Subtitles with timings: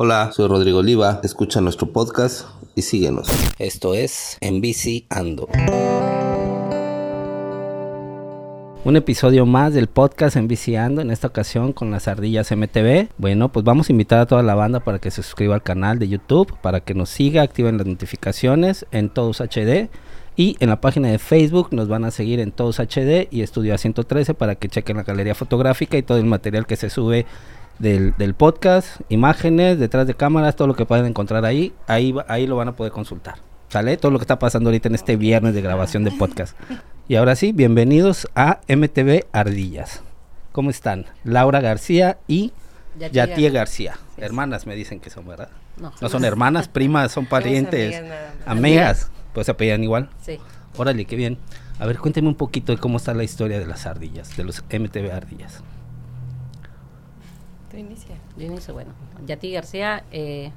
[0.00, 3.26] Hola, soy Rodrigo Oliva, escucha nuestro podcast y síguenos.
[3.58, 4.62] Esto es En
[5.08, 5.48] Ando.
[8.84, 10.48] Un episodio más del podcast En
[10.78, 13.08] Ando, en esta ocasión con las ardillas MTV.
[13.18, 15.98] Bueno, pues vamos a invitar a toda la banda para que se suscriba al canal
[15.98, 19.88] de YouTube, para que nos siga, activen las notificaciones en Todos HD.
[20.36, 23.74] Y en la página de Facebook nos van a seguir en Todos HD y Estudio
[23.74, 27.26] A113 para que chequen la galería fotográfica y todo el material que se sube
[27.78, 32.46] del, del, podcast, imágenes, detrás de cámaras, todo lo que pueden encontrar ahí, ahí, ahí
[32.46, 33.36] lo van a poder consultar.
[33.68, 33.96] ¿Sale?
[33.98, 36.56] Todo lo que está pasando ahorita en este viernes de grabación de podcast.
[37.06, 40.02] Y ahora sí, bienvenidos a MTV Ardillas.
[40.52, 41.06] ¿Cómo están?
[41.22, 42.52] Laura García y
[42.98, 43.98] Yatia García.
[44.16, 45.50] Hermanas me dicen que son, ¿verdad?
[45.76, 50.08] No, no son hermanas, primas, son parientes, amigas, amigas, pues se apellan igual.
[50.22, 50.38] Sí.
[50.76, 51.38] Órale, qué bien.
[51.78, 54.62] A ver, cuénteme un poquito de cómo está la historia de las ardillas, de los
[54.62, 55.62] MTV Ardillas.
[57.80, 58.16] Inicia.
[58.36, 58.92] Yo inicio, bueno.
[59.26, 60.52] Yati García, eh,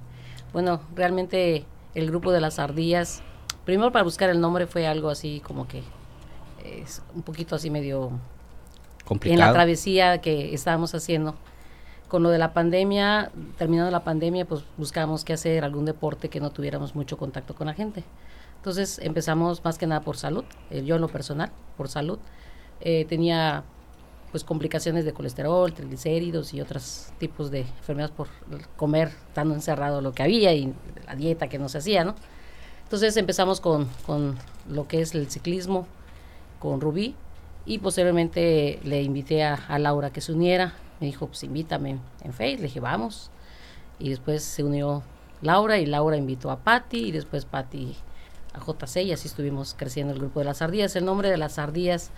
[0.54, 3.22] bueno, realmente el grupo de las ardillas,
[3.66, 5.84] primero para buscar el nombre fue algo así como que
[6.64, 8.12] es un poquito así medio
[9.06, 9.42] complicado.
[9.42, 11.36] En la travesía que estábamos haciendo.
[12.08, 16.42] Con lo de la pandemia, terminando la pandemia, pues buscamos qué hacer, algún deporte que
[16.42, 18.04] no tuviéramos mucho contacto con la gente.
[18.58, 22.20] Entonces empezamos más que nada por salud, eh, yo en lo personal, por salud.
[22.82, 23.64] Eh, tenía
[24.32, 28.28] pues complicaciones de colesterol, triglicéridos y otros tipos de enfermedades por
[28.78, 30.74] comer estando encerrado lo que había y
[31.06, 32.16] la dieta que nos hacía, ¿no?
[32.84, 34.38] Entonces empezamos con, con
[34.70, 35.88] lo que es el ciclismo
[36.60, 37.16] con Rubí
[37.66, 40.74] y posteriormente le invité a, a, Laura que se uniera.
[41.00, 43.32] Me dijo, pues invítame en Facebook, le dije, vamos.
[44.00, 45.04] Y después se unió
[45.42, 47.96] Laura y Laura invitó a Patti y después Patti
[48.54, 50.96] a JC y así estuvimos creciendo el grupo de las ardillas.
[50.96, 52.12] El nombre de las ardillas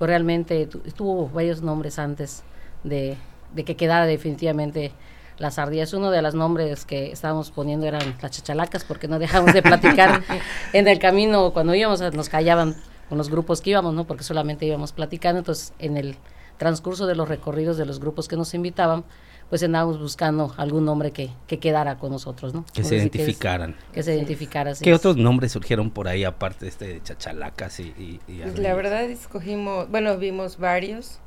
[0.00, 2.42] pues realmente tuvo varios nombres antes
[2.84, 3.18] de,
[3.52, 4.92] de, que quedara definitivamente
[5.36, 5.92] las ardillas.
[5.92, 10.22] Uno de los nombres que estábamos poniendo eran las chachalacas, porque no dejamos de platicar
[10.72, 11.52] en el camino.
[11.52, 12.76] Cuando íbamos, nos callaban
[13.10, 14.06] con los grupos que íbamos, ¿no?
[14.06, 15.40] Porque solamente íbamos platicando.
[15.40, 16.16] Entonces, en el
[16.56, 19.04] transcurso de los recorridos de los grupos que nos invitaban,
[19.50, 22.64] pues andábamos buscando algún nombre que, que quedara con nosotros, ¿no?
[22.72, 23.72] Que se identificaran.
[23.72, 24.72] Que, es, que se identificara.
[24.80, 28.58] ¿Qué otros nombres surgieron por ahí aparte de este de chachalacas y, y, y pues
[28.60, 31.18] la verdad escogimos, bueno, vimos varios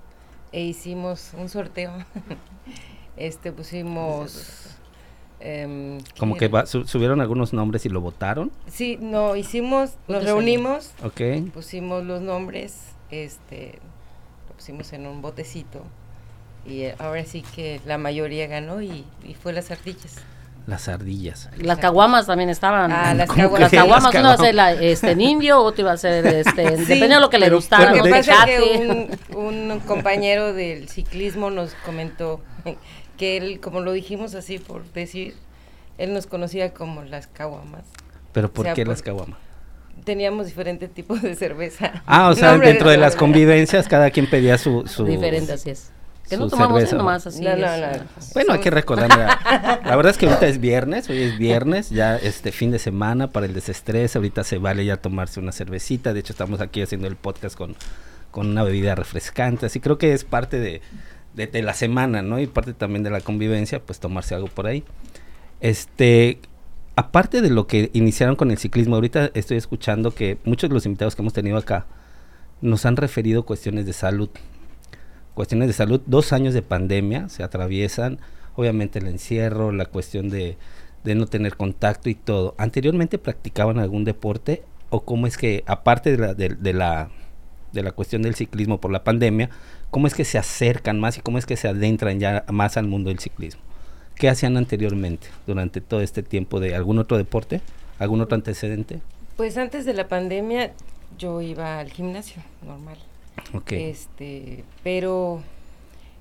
[0.53, 1.91] e hicimos un sorteo.
[3.17, 4.77] este pusimos
[5.41, 8.53] eh, como que va, su, subieron algunos nombres y lo votaron.
[8.67, 11.41] Sí, no, hicimos, nos reunimos, okay.
[11.41, 13.79] pusimos los nombres, este,
[14.47, 15.83] lo pusimos en un botecito
[16.65, 20.17] y ahora sí que la mayoría ganó y, y fue las ardillas.
[20.65, 21.49] Las ardillas.
[21.57, 22.89] Las caguamas también estaban.
[22.91, 23.59] Ah, las, caguamas.
[23.59, 24.13] las caguamas.
[24.13, 27.15] Uno iba a ser la, este, en indio, otro iba a ser, este, sí, depende
[27.15, 27.93] de lo que le gustara.
[27.93, 32.41] Lo que pasa que un, un compañero del ciclismo nos comentó
[33.17, 35.35] que él, como lo dijimos así por decir,
[35.97, 37.83] él nos conocía como las caguamas.
[38.31, 39.39] ¿Pero por o sea, qué por, las caguamas?
[40.05, 42.03] Teníamos diferentes tipos de cerveza.
[42.05, 44.87] Ah, o sea, dentro de, de las convivencias cada quien pedía su...
[44.87, 45.91] su Diferente, así es.
[46.29, 47.43] Que no tomamos cerveza, nomás así.
[47.43, 47.87] No, no, no.
[48.33, 49.09] Bueno, hay que recordar.
[49.09, 52.79] La, la verdad es que ahorita es viernes, hoy es viernes, ya este fin de
[52.79, 54.15] semana para el desestrés.
[54.15, 56.13] Ahorita se vale ya tomarse una cervecita.
[56.13, 57.75] De hecho, estamos aquí haciendo el podcast con,
[58.31, 59.65] con una bebida refrescante.
[59.65, 60.81] Así creo que es parte de,
[61.33, 62.39] de, de, la semana, ¿no?
[62.39, 64.83] Y parte también de la convivencia, pues tomarse algo por ahí.
[65.59, 66.39] Este,
[66.95, 70.85] aparte de lo que iniciaron con el ciclismo, ahorita estoy escuchando que muchos de los
[70.85, 71.85] invitados que hemos tenido acá
[72.61, 74.29] nos han referido cuestiones de salud
[75.33, 78.19] cuestiones de salud, dos años de pandemia se atraviesan,
[78.55, 80.57] obviamente el encierro, la cuestión de,
[81.03, 82.55] no tener contacto y todo.
[82.57, 87.09] ¿Anteriormente practicaban algún deporte o cómo es que, aparte de la, de, de, la,
[87.71, 89.49] de la cuestión del ciclismo por la pandemia,
[89.89, 92.87] cómo es que se acercan más y cómo es que se adentran ya más al
[92.87, 93.61] mundo del ciclismo?
[94.15, 97.61] ¿Qué hacían anteriormente durante todo este tiempo de algún otro deporte?
[97.99, 99.01] ¿Algún otro antecedente?
[99.35, 100.73] Pues antes de la pandemia
[101.17, 102.97] yo iba al gimnasio normal.
[103.53, 103.89] Okay.
[103.89, 105.41] Este, pero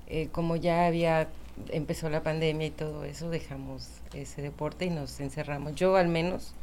[0.07, 1.27] eh, como ya había
[1.69, 5.75] empezó la pandemia y todo eso, dejamos ese deporte y nos encerramos.
[5.75, 6.53] Yo al menos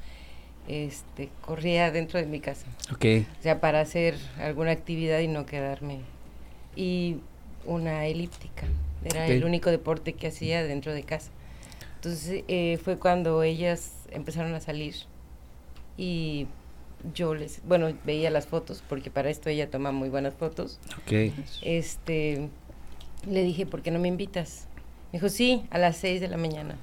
[0.68, 2.66] este corría dentro de mi casa.
[2.94, 3.26] Okay.
[3.38, 6.00] O sea, para hacer alguna actividad y no quedarme.
[6.76, 7.18] Y
[7.64, 8.66] una elíptica.
[9.04, 9.36] Era okay.
[9.36, 11.30] el único deporte que hacía dentro de casa.
[11.96, 14.94] Entonces eh, fue cuando ellas empezaron a salir
[15.96, 16.46] y
[17.14, 20.78] yo les, bueno, veía las fotos, porque para esto ella toma muy buenas fotos.
[21.02, 21.32] Ok.
[21.62, 22.48] Este,
[23.28, 24.66] le dije, ¿por qué no me invitas?
[25.12, 26.76] Me dijo, sí, a las 6 de la mañana,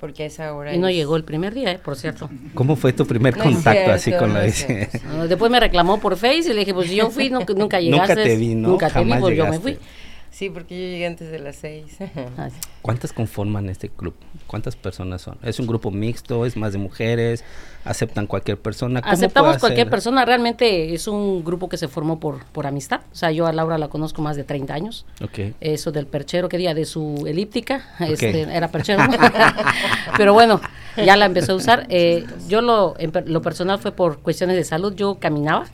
[0.00, 0.74] porque a esa hora...
[0.74, 0.96] Y no es...
[0.96, 2.28] llegó el primer día, eh, por cierto.
[2.54, 4.66] ¿Cómo fue tu primer no contacto cierto, así con no la bici?
[5.06, 8.14] No, después me reclamó por Face y le dije, pues yo fui, no, nunca llegaste.
[8.14, 8.68] Nunca te vi, ¿no?
[8.68, 9.56] Nunca Jamás te vi, pues llegaste.
[9.56, 9.86] yo me fui.
[10.30, 11.96] Sí, porque yo llegué antes de las seis.
[12.38, 12.48] Ah,
[12.82, 14.14] ¿Cuántas conforman este club?
[14.46, 15.36] ¿Cuántas personas son?
[15.42, 16.46] ¿Es un grupo mixto?
[16.46, 17.44] ¿Es más de mujeres?
[17.84, 19.02] ¿Aceptan cualquier persona?
[19.02, 19.90] ¿Cómo Aceptamos cualquier ser?
[19.90, 23.00] persona, realmente es un grupo que se formó por, por amistad.
[23.12, 25.06] O sea, yo a Laura la conozco más de 30 años.
[25.22, 25.54] Ok.
[25.60, 29.02] Eso del perchero, que día de su elíptica, este, era perchero.
[30.16, 30.60] Pero bueno,
[30.96, 31.86] ya la empezó a usar.
[31.90, 34.94] Eh, yo lo, en lo personal fue por cuestiones de salud.
[34.94, 35.66] Yo caminaba,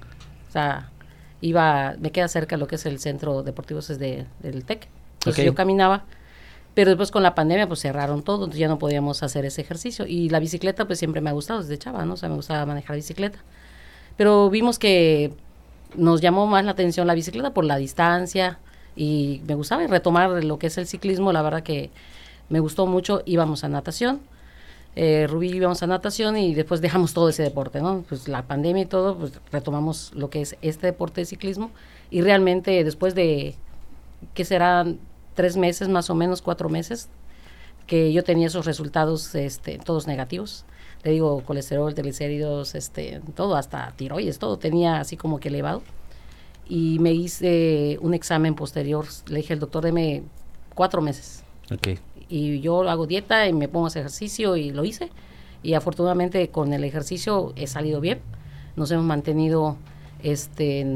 [0.48, 0.90] o sea,
[1.46, 4.88] iba, me queda cerca lo que es el centro deportivo es de, del TEC.
[5.20, 6.04] Entonces yo caminaba.
[6.74, 10.06] Pero después con la pandemia pues cerraron todo, entonces ya no podíamos hacer ese ejercicio.
[10.06, 12.14] Y la bicicleta pues siempre me ha gustado desde chava, ¿no?
[12.14, 13.38] O sea, me gustaba manejar bicicleta.
[14.16, 15.32] Pero vimos que
[15.94, 18.58] nos llamó más la atención la bicicleta por la distancia
[18.94, 21.90] y me gustaba y retomar lo que es el ciclismo, la verdad que
[22.48, 24.20] me gustó mucho, íbamos a natación,
[24.98, 28.02] eh, Rubí íbamos a natación y después dejamos todo ese deporte, ¿no?
[28.08, 31.70] Pues la pandemia y todo, pues retomamos lo que es este deporte de ciclismo
[32.10, 33.56] y realmente después de,
[34.32, 34.98] que serán
[35.34, 37.10] tres meses más o menos, cuatro meses,
[37.86, 40.64] que yo tenía esos resultados este, todos negativos.
[41.04, 45.82] Le digo, colesterol, triglicéridos, este, todo, hasta tiroides, todo tenía así como que elevado.
[46.68, 49.06] Y me hice un examen posterior.
[49.28, 50.22] Le dije al doctor, deme
[50.74, 51.44] cuatro meses.
[51.70, 51.98] Ok.
[52.28, 55.10] Y yo hago dieta y me pongo a hacer ejercicio y lo hice.
[55.62, 58.20] Y afortunadamente con el ejercicio he salido bien.
[58.76, 59.76] Nos hemos mantenido
[60.22, 60.86] este,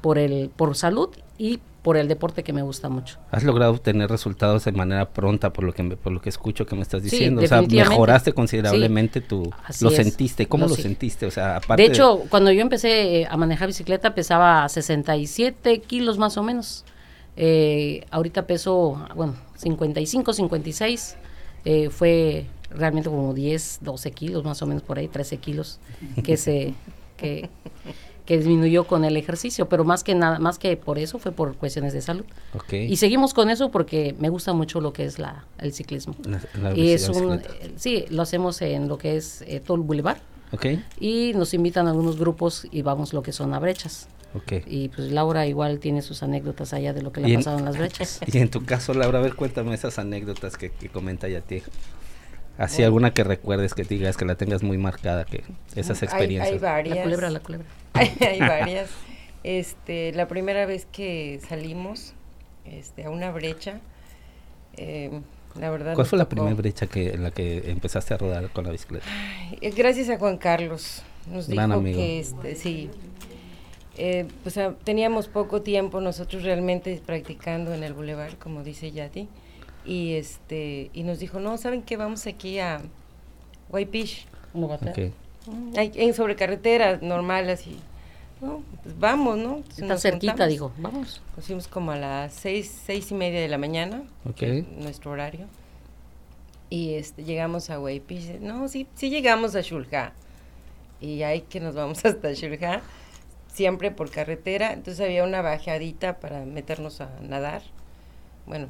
[0.00, 1.08] por, el, por salud
[1.38, 3.16] y por el deporte que me gusta mucho.
[3.30, 6.66] Has logrado obtener resultados de manera pronta por lo que me- por lo que escucho
[6.66, 9.96] que me estás Sí, diciendo, o sea, mejoraste considerablemente tu Así lo es.
[9.96, 10.82] sentiste, ¿cómo Lo lo sí.
[10.82, 11.24] sentiste?
[11.24, 16.18] O sea, aparte De hecho, cuando yo empecé eh, a manejar bicicleta pesaba 67 kilos
[16.18, 16.84] más o menos.
[17.36, 21.16] Eh, ahorita peso, bueno, 55, 56.
[21.64, 25.78] Eh, fue realmente como 10, 12 kilos más o menos por ahí, 13 kilos
[26.24, 26.74] que se
[27.16, 27.50] que,
[28.24, 31.54] que disminuyó con el ejercicio, pero más que nada, más que por eso fue por
[31.56, 32.24] cuestiones de salud.
[32.90, 36.14] Y seguimos con eso porque me gusta mucho lo que es la, el ciclismo.
[36.24, 39.76] La- la y es un, eh, sí, lo hacemos en lo que es eh, todo
[39.76, 40.18] el Boulevard
[40.98, 44.08] y nos invitan a algunos grupos y vamos lo que son a brechas.
[44.66, 47.64] Y pues Laura igual tiene sus anécdotas allá de lo que le ha pasado en
[47.64, 48.20] las brechas.
[48.26, 51.62] Y en tu caso, Laura, a ver, cuéntame esas anécdotas que, que comenta ya ti.
[52.58, 55.42] Así alguna que recuerdes, que digas, que la tengas muy marcada, que
[55.74, 56.52] esas experiencias.
[56.52, 56.96] Hay, varias.
[56.98, 57.66] La culebra, la culebra.
[57.94, 58.90] hay, hay varias.
[59.42, 62.12] Este, la primera vez que salimos
[62.66, 63.80] este, a una brecha,
[64.76, 65.10] eh,
[65.58, 65.94] la verdad.
[65.94, 69.06] ¿Cuál fue la primera brecha que en la que empezaste a rodar con la bicicleta?
[69.60, 71.02] Eh, Gracias a Juan Carlos.
[71.30, 71.98] Nos Gran dijo amigo.
[71.98, 72.90] que este, sí.
[74.02, 79.28] Eh, pues teníamos poco tiempo nosotros realmente practicando en el bulevar, como dice Yati.
[79.84, 81.96] Y este, y nos dijo, no, ¿saben qué?
[81.98, 82.80] Vamos aquí a
[83.68, 84.26] Guaypish.
[84.54, 85.08] No va a tener.
[85.08, 85.14] Ok.
[85.46, 87.76] Mm, En sobrecarretera, normal, así.
[88.40, 89.56] No, pues vamos, ¿no?
[89.56, 90.50] Entonces Está cerquita, juntamos.
[90.52, 91.22] dijo, vamos.
[91.36, 94.42] Nos fuimos como a las seis, seis y media de la mañana, Ok.
[94.78, 95.46] nuestro horario.
[96.70, 98.38] Y este, llegamos a Guaypish.
[98.40, 100.12] No, sí, sí llegamos a Shulja.
[101.02, 102.80] Y ahí que nos vamos hasta Shulja,
[103.52, 104.72] siempre por carretera.
[104.72, 107.62] Entonces había una bajadita para meternos a nadar.
[108.46, 108.68] Bueno,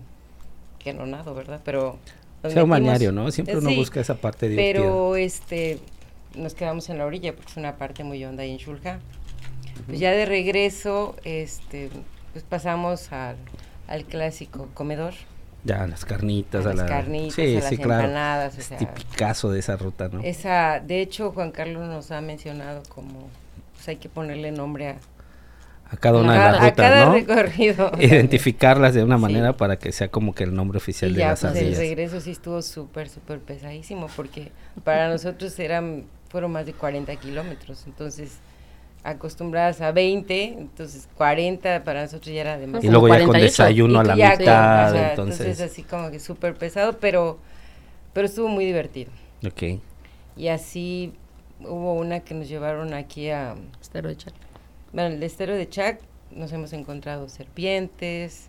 [0.79, 1.61] que no nado, ¿verdad?
[1.65, 1.99] Pero...
[2.43, 3.31] nos Sea balneario, ¿no?
[3.31, 4.82] Siempre Eh, uno sí, busca esa parte divertida.
[4.82, 5.79] Pero este
[6.35, 9.00] nos quedamos en la orilla porque es una parte muy honda ahí en Shulja.
[9.87, 11.91] Pues ya de regreso, este,
[12.33, 13.37] pues pasamos al,
[13.88, 15.15] al clásico comedor.
[15.65, 16.87] Ya, las carnitas, a a las la...
[16.87, 18.05] carnitas, sí, a las sí, claro.
[18.05, 20.21] empanadas, o Es sea, tipicazo de esa ruta, ¿no?
[20.23, 23.28] esa, de hecho Juan Carlos nos ha mencionado como
[23.81, 24.97] pues hay que ponerle nombre a,
[25.91, 27.13] A cada una de a- las a rutas, cada ¿no?
[27.13, 27.91] recorrido.
[27.99, 29.23] Identificarlas de una Sí.
[29.23, 31.75] manera para que sea como que el nombre oficial Y de ya, las pues el
[31.77, 34.53] regreso sí estuvo súper, súper pesadísimo, porque
[34.85, 38.39] para nosotros eran, fueron más de 40 kilómetros, entonces
[39.03, 42.91] acostumbradas a 20, entonces 40 para nosotros ya era Y demasiado.
[42.91, 43.41] luego ya con 48.
[43.41, 45.61] desayuno a Y la ya mitad, o sea, entonces...
[45.61, 47.39] así como que súper pesado, pero,
[48.15, 49.13] pero estuvo muy divertido.
[49.45, 49.81] Ok.
[50.37, 51.13] Y así
[51.62, 54.35] hubo una que nos llevaron aquí a, Estero de Chac.
[54.93, 56.00] bueno, el estero de Chac,
[56.31, 58.49] nos hemos encontrado serpientes,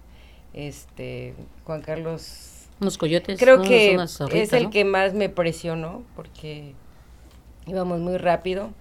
[0.53, 1.33] este,
[1.65, 3.39] Juan Carlos Unos coyotes.
[3.39, 3.97] Creo que
[4.33, 4.69] es el ¿no?
[4.69, 6.73] que más me presionó porque
[7.65, 8.71] íbamos muy rápido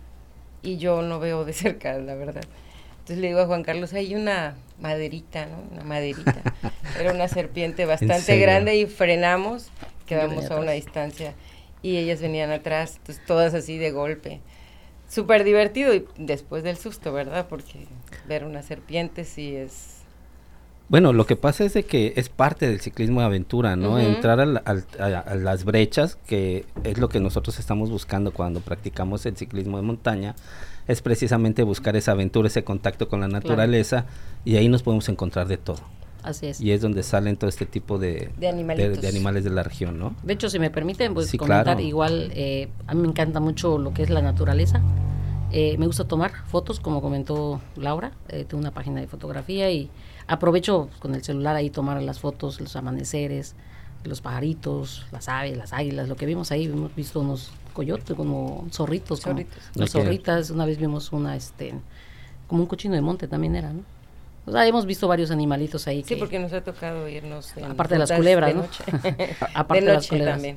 [0.62, 2.44] y yo no veo de cerca, la verdad.
[2.92, 5.56] Entonces le digo a Juan Carlos, hay una maderita, ¿no?
[5.72, 6.36] Una maderita.
[7.00, 9.68] Era una serpiente bastante grande y frenamos,
[10.06, 11.34] quedamos a una distancia
[11.82, 14.40] y ellas venían atrás, entonces todas así de golpe.
[15.08, 17.46] Súper divertido y después del susto, ¿verdad?
[17.48, 17.86] Porque
[18.28, 19.96] ver una serpiente sí es...
[20.88, 23.98] Bueno, lo que pasa es de que es parte del ciclismo de aventura, ¿no?
[24.00, 28.60] Entrar al- al- a, a las brechas, que es lo que nosotros estamos buscando cuando
[28.60, 30.34] practicamos el ciclismo de montaña,
[30.88, 34.06] es precisamente buscar esa aventura, ese contacto con la naturaleza,
[34.44, 35.78] y ahí nos podemos encontrar de todo.
[36.22, 36.60] Así es.
[36.60, 40.14] Y es donde salen todo este tipo de, De animales de la región, ¿no?
[40.22, 41.80] De hecho, si me permiten, pues Sí, comentar claro.
[41.80, 44.80] igual, eh, a mí me encanta mucho lo que es la naturaleza.
[45.52, 49.90] Eh, me gusta tomar fotos, como comentó Laura, eh, tengo una página de fotografía y
[50.28, 53.56] aprovecho con el celular ahí tomar las fotos, los amaneceres,
[54.04, 58.66] los pajaritos, las aves, las águilas, lo que vimos ahí, hemos visto unos coyotes, como
[58.70, 59.90] zorritos, como Zorritos.
[59.90, 61.74] zorritas, una vez vimos una, este,
[62.46, 63.82] como un cochino de monte también era, ¿no?
[64.50, 66.02] O sea, hemos visto varios animalitos ahí.
[66.02, 67.56] Sí, que- porque nos ha tocado irnos.
[67.56, 68.62] en Aparte de las culebras, ¿no?
[68.62, 68.84] noche.
[69.54, 70.34] Aparte de de las culebras.
[70.34, 70.56] también.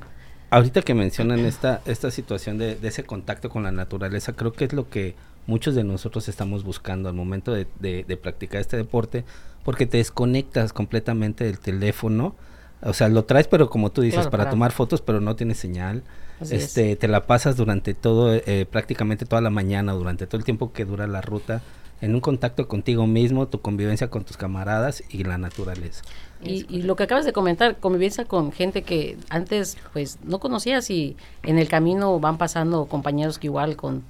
[0.50, 4.66] Ahorita que mencionan esta, esta situación de, de ese contacto con la naturaleza, creo que
[4.66, 5.16] es lo que
[5.48, 9.24] muchos de nosotros estamos buscando al momento de, de- de practicar este deporte,
[9.64, 12.36] porque te desconectas completamente del teléfono.
[12.82, 15.36] O sea, lo traes, pero como tú dices, Claro, para para- tomar fotos, pero no
[15.36, 16.04] tiene señal.
[16.42, 16.64] Así es.
[16.66, 20.74] este, te la pasas durante todo, eh, prácticamente toda la mañana, durante todo el tiempo
[20.74, 21.62] que dura la ruta,
[22.04, 26.04] en un contacto contigo mismo, tu convivencia con tus camaradas y la naturaleza.
[26.44, 30.90] Y, y lo que acabas de comentar, convivencia con gente que antes pues no conocías
[30.90, 34.04] y en el camino van pasando compañeros que igual con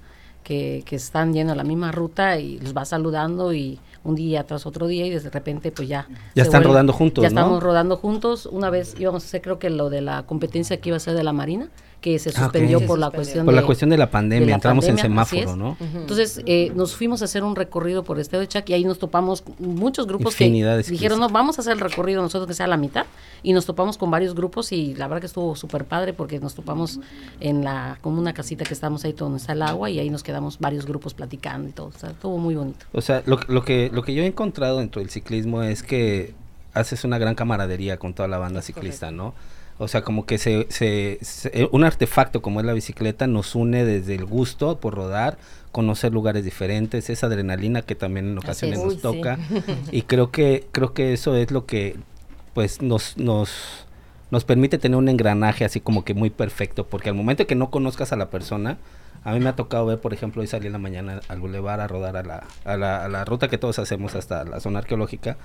[0.43, 4.43] que, que están yendo a la misma ruta y los vas saludando y un día
[4.43, 7.39] tras otro día y de repente pues ya Ya están rodando juntos, ya ¿no?
[7.41, 10.89] estamos rodando juntos una vez íbamos a hacer creo que lo de la competencia que
[10.89, 11.69] iba a ser de la marina
[12.03, 14.50] que se Ah, suspendió por la cuestión Por la de- cuestión de la pandemia, de
[14.51, 15.55] la entramos pandemia, en semáforo.
[15.55, 15.77] ¿no?
[15.79, 18.83] Entonces eh, nos fuimos a hacer un recorrido por el estado de Chac y ahí
[18.83, 22.45] nos topamos con muchos grupos Infinidad que dijeron, no, vamos a hacer el recorrido nosotros
[22.48, 23.05] que sea la mitad
[23.41, 26.53] y nos topamos con varios grupos y la verdad que estuvo súper padre porque nos
[26.55, 27.00] topamos
[27.39, 30.24] en la, como una casita que estábamos ahí donde está el agua y ahí nos
[30.24, 32.86] quedamos varios grupos platicando y todo, o sea, estuvo muy bonito.
[32.91, 36.36] O sea, lo, lo que, lo que yo he encontrado dentro del ciclismo es que
[36.74, 39.33] haces una gran camaradería con toda la banda ciclista, ¿no?
[39.84, 43.86] O sea, como que se, se, se- un artefacto como es la bicicleta nos une
[43.86, 45.38] desde el gusto por rodar,
[45.72, 48.86] conocer lugares diferentes, esa adrenalina que también en ocasiones es.
[48.86, 49.00] nos sí.
[49.02, 49.38] toca.
[49.92, 51.96] Y creo que, creo que eso es lo que
[52.54, 53.86] pues nos, nos,
[54.32, 57.70] nos permite tener un engranaje así como que muy perfecto, porque al momento que no
[57.72, 58.78] conozcas a la persona,
[59.24, 61.80] a mí me ha tocado ver, por ejemplo, hoy salí en la mañana al bulevar
[61.80, 64.80] a rodar a la, a la, a la ruta que todos hacemos hasta la zona
[64.80, 65.38] arqueológica.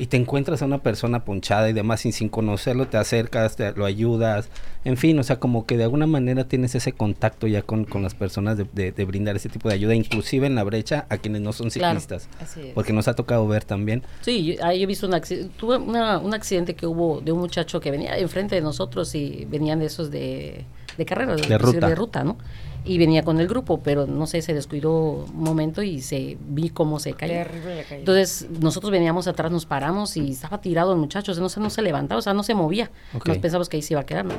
[0.00, 3.72] Y te encuentras a una persona ponchada y demás y sin conocerlo te acercas, te,
[3.72, 4.48] lo ayudas,
[4.84, 8.02] en fin, o sea, como que de alguna manera tienes ese contacto ya con, con
[8.02, 11.18] las personas de, de- de brindar ese tipo de ayuda, inclusive en la brecha a
[11.18, 12.28] quienes no son ciclistas,
[12.74, 14.02] porque nos ha tocado ver también.
[14.22, 17.40] Sí, yo, ahí he visto un accidente, tuve una- un accidente que hubo de un
[17.40, 20.64] muchacho que venía enfrente de nosotros y venían de esos de,
[21.00, 21.88] de carrera, De ruta.
[21.88, 22.36] de ruta, ¿no?
[22.84, 24.92] Y venía con el grupo, pero no sé, se descuidó
[25.26, 27.34] un momento y se vi cómo se cayó.
[27.34, 27.84] Terrible.
[27.90, 31.60] Entonces nosotros veníamos atrás, nos paramos y estaba tirado el muchacho, o sea, no, se-
[31.60, 32.90] no se levantaba, o sea, no se movía.
[33.26, 34.34] Nos pensamos que ahí se iba a quedar, ¿no?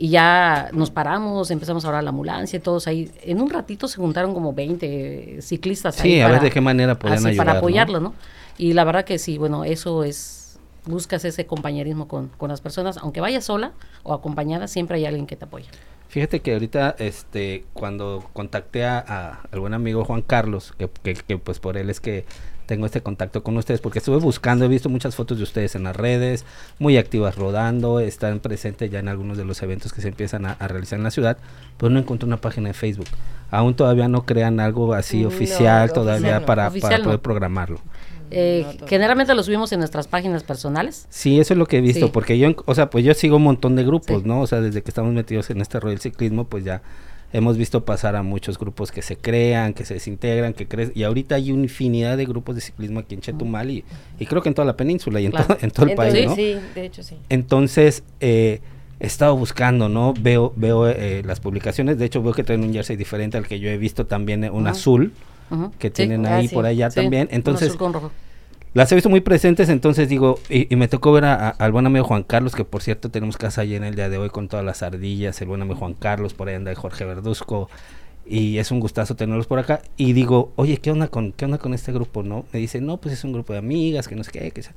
[0.00, 3.10] Y ya nos paramos, empezamos a hablar a la ambulancia y todos ahí.
[3.22, 6.96] En un ratito se juntaron como 20 ciclistas Sí, ahí a ver de qué manera
[6.98, 7.58] podían así, ayudar, Para ¿no?
[7.58, 8.14] apoyarlo, ¿no?
[8.58, 10.37] Y la verdad que sí, bueno, eso es,
[10.88, 15.26] buscas ese compañerismo con, con las personas, aunque vayas sola o acompañada, siempre hay alguien
[15.26, 15.68] que te apoya.
[16.08, 21.14] Fíjate que ahorita, este, cuando contacté a, a- al buen amigo Juan Carlos, que, que-
[21.14, 22.24] que, pues por él es que
[22.64, 25.84] tengo este contacto con ustedes, porque estuve buscando, he visto muchas fotos de ustedes en
[25.84, 26.44] las redes,
[26.78, 30.52] muy activas rodando, están presentes ya en algunos de los eventos que se empiezan a,
[30.52, 31.38] a realizar en la ciudad,
[31.78, 33.06] pero no encontré una página de Facebook.
[33.50, 36.46] Aún todavía no crean algo así No, oficial, todavía oficial no.
[36.46, 37.04] para, Oficial para no.
[37.04, 37.80] poder programarlo.
[38.30, 41.06] Eh, No, generalmente lo subimos en nuestras páginas personales.
[41.10, 42.10] Sí, eso es lo que he visto, Sí.
[42.12, 44.28] porque yo, o sea, pues yo sigo un montón de grupos, Sí.
[44.28, 44.40] ¿no?
[44.40, 46.82] O sea, desde que estamos metidos en este rollo del ciclismo, pues ya
[47.32, 51.02] hemos visto pasar a muchos grupos que se crean, que se desintegran, que crecen, y
[51.02, 53.84] ahorita hay una infinidad de grupos de ciclismo aquí en Chetumal y,
[54.18, 55.46] y creo que en toda la península y en, Claro.
[55.48, 56.34] todo, en todo el Entonces, país, ¿no?
[56.36, 57.16] Sí, de hecho sí.
[57.28, 58.60] Entonces, eh,
[59.00, 60.14] he estado buscando, ¿no?
[60.18, 63.60] Veo, veo eh, las publicaciones, de hecho veo que traen un jersey diferente al que
[63.60, 64.70] yo he visto también, eh, un Ujú.
[64.70, 65.12] azul,
[65.78, 67.28] Que tienen Ah, ahí por allá Sí, también.
[67.30, 68.10] Entonces, con rojo.
[68.74, 71.72] las he visto muy presentes, entonces digo, y, y me tocó ver a- a- al
[71.72, 74.48] buen amigo Juan Carlos, que por cierto tenemos casa llena el día de hoy con
[74.48, 77.68] todas las ardillas, el buen amigo Juan Carlos, por ahí anda Jorge Verduzco,
[78.30, 79.80] y es un gustazo tenerlos por acá.
[79.96, 82.44] Y digo, oye, ¿qué onda con, qué onda con este grupo, no?
[82.52, 84.74] Me dice, no, pues es un grupo de amigas, que no sé qué, que sea.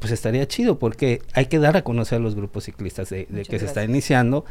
[0.00, 3.44] Pues estaría chido, porque hay que dar a conocer a los grupos ciclistas de, de
[3.44, 4.44] que se está iniciando,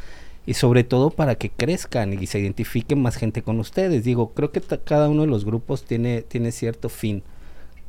[0.47, 4.05] y sobre todo para que crezcan y se identifiquen más gente con ustedes.
[4.05, 7.21] Digo, creo que cada uno de los grupos tiene, tiene cierto fin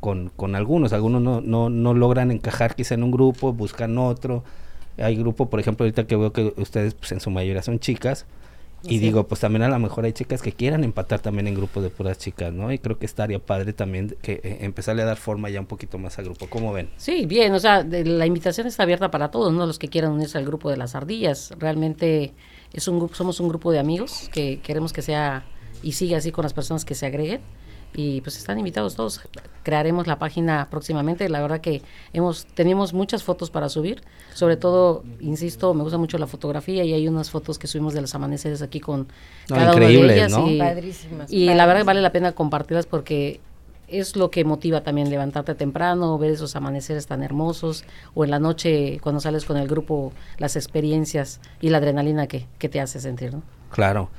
[0.00, 0.92] con, con algunos.
[0.92, 4.42] Algunos no, no, no logran encajar quizá en un grupo, buscan otro.
[4.96, 8.26] Hay grupo, por ejemplo, ahorita que veo que ustedes pues en su mayoría son chicas.
[8.84, 8.98] Y Sí.
[9.00, 11.90] digo, pues también a lo mejor hay chicas que quieran empatar también en grupos de
[11.90, 12.72] puras chicas, ¿no?
[12.72, 15.98] Y creo que estaría padre también que eh, empezarle a dar forma ya un poquito
[15.98, 16.46] más al grupo.
[16.48, 16.88] ¿Cómo ven?
[16.96, 19.66] Sí, bien, o sea, de- la invitación está abierta para todos, ¿no?
[19.66, 21.52] Los que quieran unirse al grupo de las ardillas.
[21.58, 22.34] Realmente
[22.72, 25.44] es un grupo, somos un grupo de amigos que queremos que sea
[25.82, 27.40] y siga así con las personas que se agreguen.
[27.94, 29.20] Y pues están invitados todos.
[29.62, 31.28] Crearemos la página próximamente.
[31.28, 34.02] La verdad que hemos tenemos muchas fotos para subir.
[34.34, 38.00] Sobre todo, insisto, me gusta mucho la fotografía y hay unas fotos que subimos de
[38.00, 39.08] los amaneceres aquí con
[39.48, 40.32] cada una de ellas.
[40.32, 40.48] ¿no?
[40.48, 43.40] Y, padrísimas, y la verdad que vale la pena compartirlas porque
[43.88, 48.38] es lo que motiva también levantarte temprano, ver esos amaneceres tan hermosos, o en la
[48.38, 53.00] noche cuando sales con el grupo, las experiencias y la adrenalina que, que te hace
[53.00, 53.42] sentir, ¿no?
[53.70, 54.10] Claro.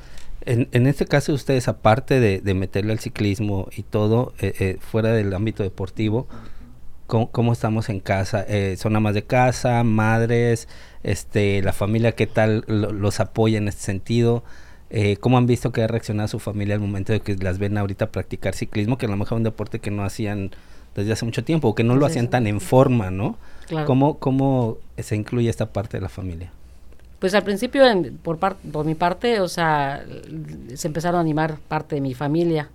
[0.41, 4.77] En, en este caso ustedes, aparte de, de meterle al ciclismo y todo, eh, eh,
[4.79, 6.27] fuera del ámbito deportivo,
[7.07, 8.45] ¿cómo, cómo estamos en casa?
[8.47, 10.69] Eh, ¿Son amas de casa, madres,
[11.03, 14.43] este, la familia, qué tal los apoya en este sentido?
[14.91, 17.77] Eh, ¿Cómo han visto que ha reaccionado su familia al momento de que las ven
[17.77, 20.51] ahorita practicar ciclismo, que a lo mejor es un deporte que no hacían
[20.95, 23.37] desde hace mucho tiempo, o que no lo hacían tan en forma, ¿no?
[23.85, 26.51] ¿Cómo, ¿Cómo se incluye esta parte de la familia?
[27.19, 27.83] Pues al principio,
[28.23, 30.05] por, por mi parte, o sea,
[30.73, 32.69] se empezaron a animar parte de mi familia.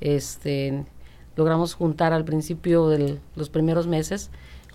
[0.00, 0.84] Este,
[1.36, 4.30] logramos juntar al principio de los primeros meses,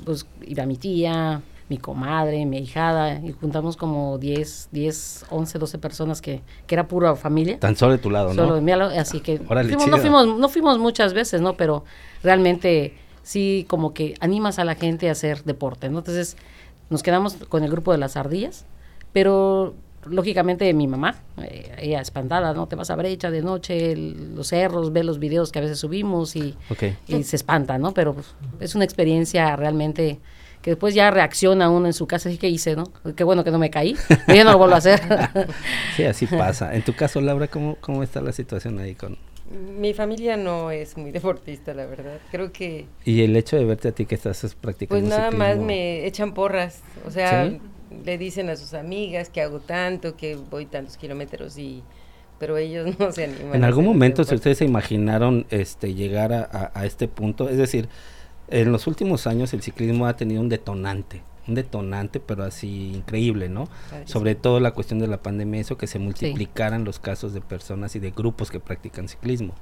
[0.06, 5.78] pues iba mi tía, mi comadre, mi hijada, y juntamos como 10, 10, 11, 12
[5.78, 7.60] personas que, que era pura familia.
[7.60, 8.86] Tan solo de tu lado, solo ¿no?
[8.86, 11.54] así que no, fuimos, no fuimos muchas veces, ¿no?
[11.54, 11.84] Pero
[12.24, 16.00] realmente sí como que animas a la gente a hacer deporte, ¿no?
[16.00, 16.38] Entonces
[16.90, 18.66] nos quedamos con el grupo de las ardillas,
[19.14, 19.76] pero
[20.06, 22.68] lógicamente mi mamá, eh, ella espantada, ¿no?
[22.68, 26.36] Te vas a brecha de noche, los cerros, ve los videos que a veces subimos
[26.36, 26.56] y,
[27.08, 27.94] y se espanta, ¿no?
[27.94, 30.20] Pero pues, es una experiencia realmente
[30.62, 32.84] que después ya reacciona uno en su casa, y que hice, no?
[33.16, 35.00] Qué bueno que no me caí, pero ya no lo vuelvo a hacer.
[35.96, 36.76] sí, así pasa.
[36.76, 39.18] En tu caso, Laura, ¿cómo, cómo está la situación ahí con...?
[39.50, 42.20] Mi familia no es muy deportista, la verdad.
[42.30, 42.86] Creo que...
[43.04, 46.34] ¿Y el hecho de verte a ti que estás practicando Pues nada más me echan
[46.34, 47.52] porras, o sea,
[48.06, 51.84] le dicen a sus amigas que hago tanto, que voy tantos kilómetros y
[52.40, 53.56] pero ellos no se animan.
[53.56, 57.90] En algún momento, si ustedes se imaginaron este llegar a, a, este punto, es decir,
[58.48, 63.50] en los últimos años el ciclismo ha tenido un detonante, un detonante, pero así increíble,
[63.50, 63.68] ¿no?
[64.06, 67.96] Sobre todo la cuestión de la pandemia, eso que se multiplicaran los casos de personas
[67.96, 69.54] y de grupos que practican ciclismo.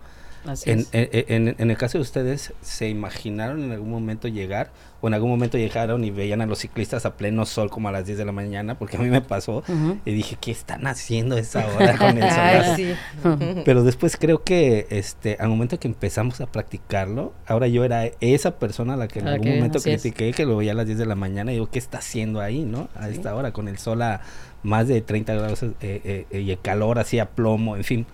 [0.66, 4.72] En, en, en, el caso de ustedes, ¿se imaginaron en algún momento llegar?
[5.02, 7.92] ¿O en algún momento llegaron y veían a los ciclistas a pleno sol como a
[7.92, 8.80] las 10 de la mañana?
[8.80, 9.64] Porque a mí me pasó
[10.06, 12.32] y dije, ¿qué están haciendo esa hora con el
[13.24, 13.62] sol?
[13.66, 18.58] Pero después creo que este al momento que empezamos a practicarlo, ahora yo era esa
[18.58, 21.06] persona a la que en algún momento critiqué, que lo veía a las 10 de
[21.06, 22.90] la mañana y digo, ¿qué está haciendo ahí, no?
[22.96, 24.22] A esta hora, con el sol a
[24.64, 28.06] más de 30 grados eh, eh, eh, y el calor así a plomo, en fin.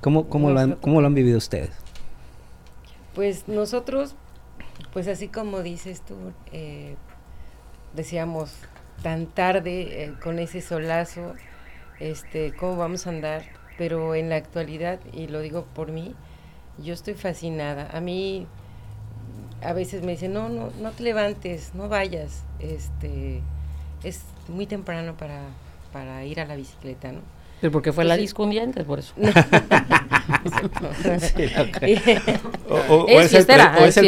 [0.00, 1.70] ¿Cómo, cómo, lo han, ¿Cómo lo han vivido ustedes?
[3.14, 4.14] Pues nosotros,
[4.92, 6.14] pues así como dices tú,
[6.52, 6.94] eh,
[7.94, 8.54] decíamos
[9.02, 11.34] tan tarde eh, con ese solazo,
[11.98, 13.42] este, cómo vamos a andar,
[13.76, 16.14] pero en la actualidad, y lo digo por mí,
[16.78, 17.88] yo estoy fascinada.
[17.92, 18.46] A mí
[19.62, 23.42] a veces me dicen, no, no, no te levantes, no vayas, este,
[24.04, 25.42] es muy temprano para,
[25.92, 27.20] para ir a la bicicleta, ¿no?
[27.72, 29.12] Porque fue la discundiente, por eso.
[32.88, 33.46] o, es, el,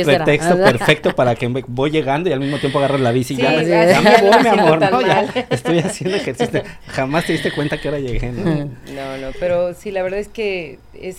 [0.04, 3.62] pretexto perfecto para que voy llegando y al mismo tiempo agarro la bici y ya,
[3.62, 5.00] ya, me voy, mi amor, ¿no?
[5.02, 6.62] Ya estoy haciendo ejercicio.
[6.88, 8.44] Jamás te diste cuenta que ahora llegué, ¿no?
[8.44, 11.16] No, no, pero sí, la verdad es que es,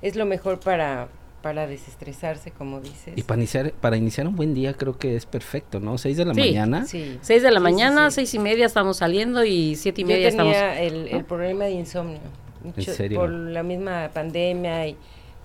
[0.00, 1.08] es lo mejor para,
[1.42, 3.14] para desestresarse, como dices.
[3.16, 5.98] Y para iniciar, para iniciar un buen día creo que es perfecto, ¿no?
[5.98, 6.86] Seis de la mañana.
[6.86, 10.36] Sí, seis de la mañana, seis y media estamos saliendo y siete y media Yo
[10.36, 12.20] tenía el, el problema de insomnio.
[12.62, 14.96] Mucho, Por la misma pandemia y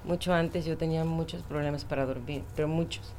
[0.05, 3.13] mucho antes yo tenía muchos problemas para dormir, pero muchos.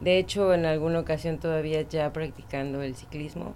[0.00, 3.54] De hecho, en alguna ocasión todavía ya practicando el ciclismo,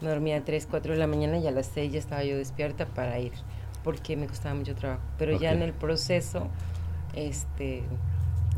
[0.00, 2.36] me dormía a 3, 4 de la mañana y a las 6 ya estaba yo
[2.36, 3.32] despierta para ir,
[3.84, 5.02] porque me costaba mucho trabajo.
[5.18, 6.48] Pero ya en el proceso
[7.16, 7.82] este,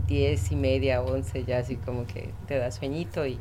[0.06, 3.38] diez y media, once, ya así como que te da sueñito y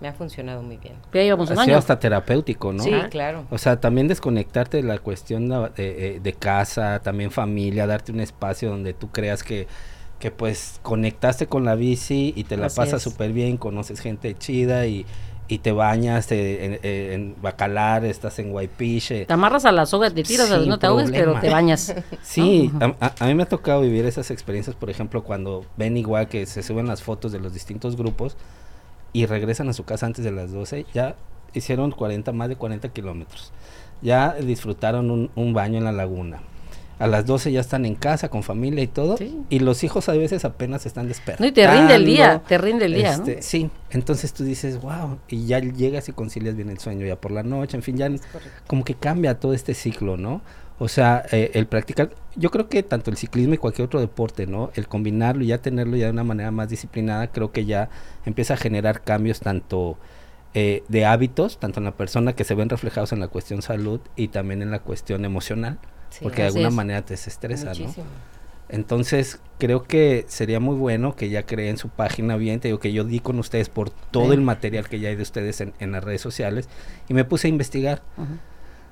[0.00, 0.94] me ha funcionado muy bien.
[1.12, 2.82] ha sido hasta terapéutico, ¿no?
[2.82, 3.46] Sí, claro.
[3.50, 8.68] O sea, también desconectarte de la cuestión de, de, casa, también familia, darte un espacio
[8.68, 9.68] donde tú creas que,
[10.18, 14.86] que pues conectaste con la bici y te la pasas súper bien, conoces gente chida
[14.86, 15.06] y,
[15.48, 19.26] y te bañas en, Bacalar, estás en Guaypiche.
[19.26, 21.94] Te amarras a la soga, te tiras, no te ahogues, pero te bañas.
[22.22, 26.46] Sí, a, mí me ha tocado vivir esas experiencias, por ejemplo, cuando ven igual que
[26.46, 28.36] se suben las fotos de los distintos grupos
[29.12, 31.16] y regresan a su casa antes de las 12, ya
[31.52, 33.52] hicieron 40, más de 40 kilómetros.
[34.00, 36.42] Ya disfrutaron un, un baño en la laguna
[36.98, 39.16] a las 12 ya están en casa con familia y todo,
[39.48, 41.44] y los hijos a veces apenas están despertando.
[41.44, 44.80] No, y te rinde el día, te rinde el día, este, Sí, entonces tú dices,
[44.80, 47.96] wow, y ya llegas y concilias bien el sueño ya por la noche, en fin,
[47.96, 48.10] ya
[48.66, 50.42] como que cambia todo este ciclo, ¿no?
[50.78, 54.46] O sea, eh, el practicar, yo creo que tanto el ciclismo y cualquier otro deporte,
[54.46, 54.70] ¿no?
[54.74, 57.88] El combinarlo y ya tenerlo ya de una manera más disciplinada, creo que ya
[58.24, 59.96] empieza a generar cambios tanto
[60.54, 64.00] eh, de hábitos, tanto en la persona que se ven reflejados en la cuestión salud
[64.16, 65.78] y también en la cuestión emocional,
[66.20, 67.94] porque de alguna manera te desestresa, ¿no?
[68.68, 72.90] Entonces, creo que sería muy bueno que ya creen su página bien, te digo que
[72.90, 75.92] yo di con ustedes por todo el material que ya hay de ustedes en, en,
[75.92, 76.70] las redes sociales
[77.06, 78.02] y me puse a investigar.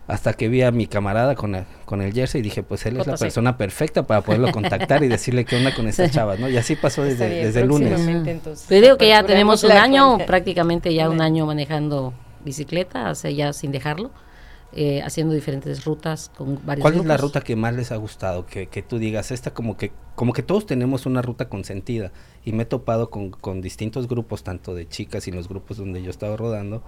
[0.07, 2.99] Hasta que vi a mi camarada con el, con el jersey y dije, pues él
[2.99, 6.49] es la persona perfecta para poderlo contactar y decirle qué onda con estas chavas, ¿no?
[6.49, 8.67] Y así pasó desde, desde el lunes.
[8.67, 12.13] Te digo que ya tenemos un año, prácticamente ya un año manejando
[12.45, 14.11] bicicleta, o sea, ya sin dejarlo.
[14.73, 18.47] Eh, haciendo diferentes rutas con varios ¿Cuál es la ruta que más les ha gustado?
[18.47, 22.13] Que, que, tú digas, esta como que, como que todos tenemos una ruta consentida
[22.45, 26.03] y me he topado con, con distintos grupos, tanto de chicas y los grupos donde
[26.03, 26.85] yo he estado rodando,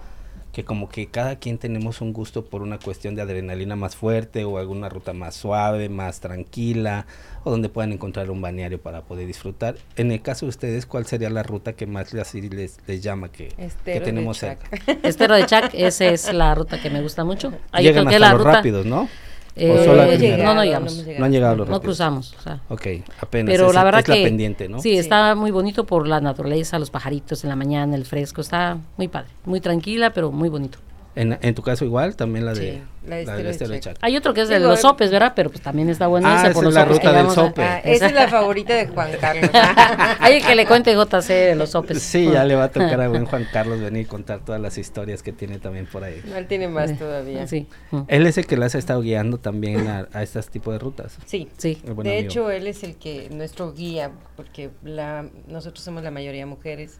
[0.53, 4.45] que como que cada quien tenemos un gusto por una cuestión de adrenalina más fuerte
[4.45, 7.07] o alguna ruta más suave, más tranquila,
[7.43, 9.75] o donde puedan encontrar un balneario para poder disfrutar.
[9.95, 13.31] En el caso de ustedes, ¿cuál sería la ruta que más les, les, les llama
[13.31, 13.49] que,
[13.83, 14.69] que tenemos cerca?
[15.01, 17.51] Estero de Chac, esa es la ruta que me gusta mucho.
[17.71, 19.09] Ahí Llegan hasta la los rápidos, ¿no?
[19.55, 21.05] Eh, no, no llegamos.
[21.19, 22.33] No, han llegado los No cruzamos.
[22.39, 22.59] O sea.
[22.69, 22.87] Ok,
[23.19, 23.51] apenas.
[23.53, 24.19] Pero es, la verdad es que.
[24.19, 24.79] La pendiente, ¿no?
[24.81, 28.41] Sí, sí, está muy bonito por la naturaleza, los pajaritos en la mañana, el fresco.
[28.41, 29.29] Está muy padre.
[29.45, 30.79] Muy tranquila, pero muy bonito.
[31.15, 33.79] En, en tu caso igual, también la de, Sí, la de la de Estero de
[33.79, 33.97] Chac.
[34.01, 35.33] Hay otro que es de los eh, sopes, ¿verdad?
[35.35, 37.29] Pero pues también está bueno Ah, esa por es los la sopes ruta del a-
[37.29, 37.61] sope.
[37.63, 39.49] Ah, esa es la favorita de Juan Carlos.
[40.19, 42.01] Hay que le cuente JC de los sopes.
[42.01, 44.77] Sí, ya le va a tocar a buen Juan Carlos venir y contar todas las
[44.77, 46.21] historias que tiene también por ahí.
[46.25, 47.45] No, él tiene más todavía.
[47.47, 47.67] Sí.
[47.91, 48.01] Mm.
[48.07, 51.17] Él es el que las ha estado guiando también a, a este tipo de rutas.
[51.25, 51.47] Sí.
[51.57, 51.79] Sí.
[51.83, 52.09] De amigo.
[52.09, 56.99] hecho, él es el que, nuestro guía, porque la, nosotros somos la mayoría mujeres.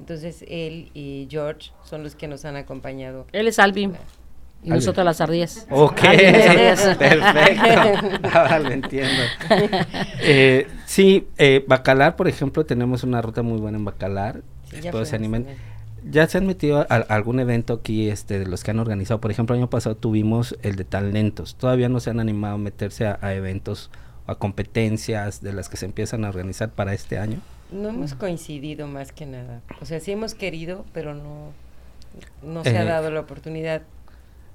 [0.00, 3.26] Entonces, él y George son los que nos han acompañado.
[3.32, 3.90] Él es Albi.
[4.64, 5.66] Y nosotros las ardillas.
[5.70, 8.28] Ok, las perfecto.
[8.32, 9.22] Ahora lo entiendo.
[10.20, 14.40] Eh, sí, eh, Bacalar, por ejemplo, tenemos una ruta muy buena en Bacalar.
[14.70, 15.46] Sí, ya Espero se también.
[16.10, 19.20] ¿Ya se han metido a, a algún evento aquí este, de los que han organizado?
[19.20, 21.56] Por ejemplo, el año pasado tuvimos el de talentos.
[21.56, 23.90] Todavía no se han animado a meterse a, a eventos,
[24.26, 27.40] a competencias de las que se empiezan a organizar para este año.
[27.74, 29.60] No hemos coincidido más que nada.
[29.82, 31.50] O sea, sí hemos querido, pero no,
[32.42, 33.82] no se ha Eh, dado la oportunidad.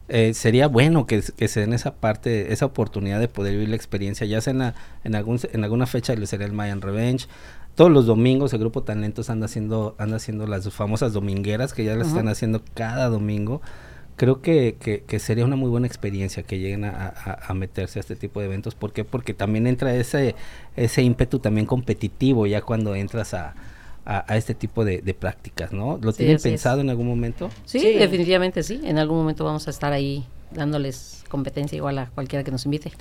[0.08, 3.76] Eh, sería bueno que, que se den esa parte, esa oportunidad de poder vivir la
[3.76, 7.28] experiencia, ya sea en, la- en, algún, en alguna fecha le sería el Mayan Revenge.
[7.76, 11.96] Todos los domingos el grupo Talentos anda haciendo, anda haciendo las famosas domingueras que ya
[11.96, 13.62] las están haciendo cada domingo.
[14.20, 18.00] Creo que, que, que sería una muy buena experiencia que lleguen a, a- a meterse
[18.00, 18.76] a este tipo de eventos.
[18.76, 19.06] ¿Por qué?
[19.06, 20.36] Porque también entra ese,
[20.76, 23.56] ese ímpetu también competitivo ya cuando entras a,
[24.04, 25.98] a, a este tipo de, de prácticas, ¿no?
[26.02, 26.44] ¿Lo Sí, tienen es.
[26.44, 27.50] pensado en algún momento?
[27.64, 27.94] Sí, Sí.
[27.94, 28.82] definitivamente sí.
[28.84, 32.92] En algún momento vamos a estar ahí dándoles competencia igual a cualquiera que nos invite.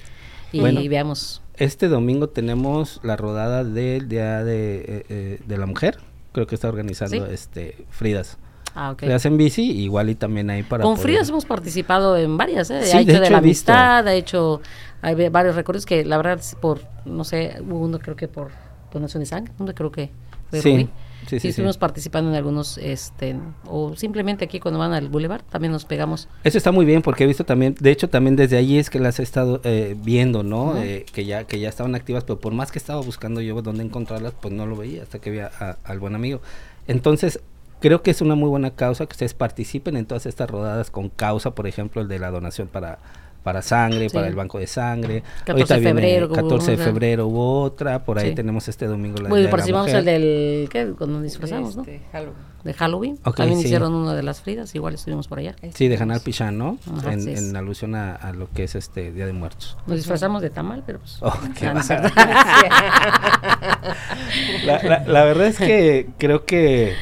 [0.53, 0.81] Y Bueno.
[0.89, 1.43] veamos.
[1.57, 5.99] Este domingo tenemos la rodada del Día de, eh, eh, de la Mujer.
[6.33, 7.33] Creo que está organizando Sí.
[7.35, 8.39] este Fridas.
[8.75, 9.01] Ah, ok.
[9.01, 12.83] Fridas en bici, igual y también ahí para Con poder- hemos participado en varias, ¿eh?
[12.85, 13.73] Sí, ha de hecho de, hecho la he visto.
[13.73, 14.61] amistad, ha hecho
[15.03, 18.51] hay varios recorridos que la verdad por, no sé, hubo uno creo que por
[18.93, 20.11] donación de sangre, uno creo que
[20.51, 20.83] fue Sí, Rubí.
[20.85, 20.91] sí,
[21.29, 21.49] sí, sí.
[21.49, 26.29] estuvimos participando en algunos, este, o simplemente aquí cuando van al boulevard también nos pegamos.
[26.43, 28.99] Eso está muy bien porque he visto también, de hecho también desde allí es que
[28.99, 30.77] las he estado eh, viendo, ¿no?
[30.79, 33.85] Eh, que ya que ya estaban activas, pero por más que estaba buscando yo dónde
[33.85, 36.41] encontrarlas, pues no lo veía hasta que vi a- a- al buen amigo.
[36.87, 37.41] Entonces,
[37.81, 41.09] creo que es una muy buena causa que ustedes participen en todas estas rodadas con
[41.09, 42.99] causa, por ejemplo, el de la donación para
[43.45, 44.15] para sangre, Sí.
[44.15, 45.23] para el banco de sangre.
[45.47, 46.85] 14 Ahorita de febrero, hubo 14 de una.
[46.85, 48.35] febremos hubo otra, por ahí Sí.
[48.35, 50.93] tenemos este domingo la Bueno, la participamos el del, ¿qué?
[50.99, 51.83] Cuando nos disfrazamos, ¿no?
[51.83, 52.35] Este, Halloween.
[52.65, 53.17] De Halloween.
[53.19, 53.65] También sí.
[53.67, 55.55] hicieron uno de las Fridas, igual estuvimos por allá.
[55.73, 56.77] Sí, de Hanal Pichán, ¿no?
[56.99, 59.79] Ajá, en, alusión a, a lo que es este Día de Muertos.
[59.87, 61.17] Nos disfrazamos de tamal, pero pues...
[61.23, 61.81] Oh, qué no.
[64.67, 66.93] La, la- la verdad es que creo que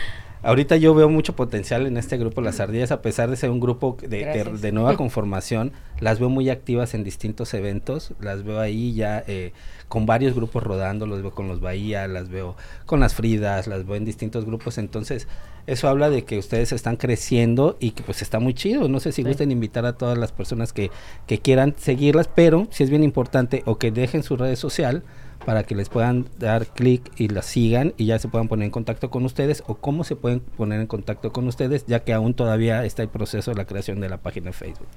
[0.46, 3.60] ahorita yo veo mucho potencial en este grupo Las Ardillas, a pesar de ser un
[3.60, 8.94] grupo de, de- nueva conformación, las veo muy activas en distintos eventos, las veo ahí
[8.94, 9.52] ya eh,
[9.88, 12.56] con varios grupos rodando, los veo con los Bahía, las veo
[12.86, 15.26] con las Fridas, las veo en distintos grupos, entonces
[15.66, 19.10] eso habla de que ustedes están creciendo y que pues está muy chido, no sé
[19.12, 19.28] si Sí.
[19.28, 20.90] gusten invitar a todas las personas que,
[21.26, 25.02] que quieran seguirlas, pero si es bien importante o que dejen su red social
[25.46, 28.72] para que les puedan dar clic y las sigan y ya se puedan poner en
[28.72, 32.34] contacto con ustedes o cómo se pueden poner en contacto con ustedes ya que aún
[32.34, 34.88] todavía está el proceso de la creación de la página de Facebook.